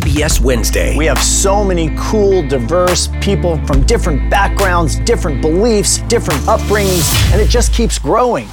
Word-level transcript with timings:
CBS 0.00 0.40
Wednesday. 0.40 0.96
We 0.96 1.04
have 1.04 1.22
so 1.22 1.62
many 1.62 1.94
cool, 1.98 2.46
diverse 2.46 3.10
people 3.20 3.58
from 3.66 3.82
different 3.84 4.30
backgrounds, 4.30 4.98
different 5.00 5.42
beliefs, 5.42 5.98
different 6.02 6.40
upbringings, 6.42 7.12
and 7.32 7.40
it 7.40 7.48
just 7.48 7.74
keeps 7.74 7.98
growing. 7.98 8.48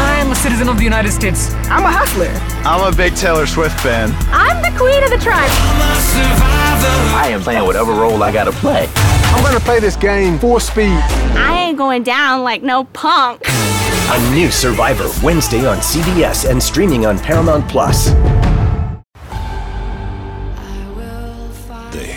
I'm 0.00 0.32
a 0.32 0.34
citizen 0.34 0.68
of 0.68 0.78
the 0.78 0.84
United 0.84 1.12
States. 1.12 1.52
I'm 1.68 1.84
a 1.84 1.92
hustler. 1.92 2.30
I'm 2.66 2.90
a 2.90 2.96
big 2.96 3.14
Taylor 3.16 3.46
Swift 3.46 3.78
fan. 3.80 4.12
I'm 4.30 4.62
the 4.62 4.76
queen 4.78 5.04
of 5.04 5.10
the 5.10 5.18
tribe. 5.18 5.50
I 7.14 7.28
am 7.30 7.42
playing 7.42 7.64
whatever 7.64 7.92
role 7.92 8.22
I 8.22 8.32
gotta 8.32 8.52
play. 8.52 8.88
I'm 8.94 9.44
gonna 9.44 9.60
play 9.60 9.78
this 9.78 9.96
game 9.96 10.38
full 10.38 10.58
speed. 10.58 10.98
I 11.36 11.66
ain't 11.68 11.76
going 11.76 12.02
down 12.02 12.44
like 12.44 12.62
no 12.62 12.84
punk. 12.84 13.42
A 13.46 14.30
new 14.32 14.50
Survivor 14.50 15.10
Wednesday 15.22 15.66
on 15.66 15.76
CBS 15.78 16.48
and 16.48 16.62
streaming 16.62 17.04
on 17.04 17.18
Paramount 17.18 17.68
Plus. 17.68 18.14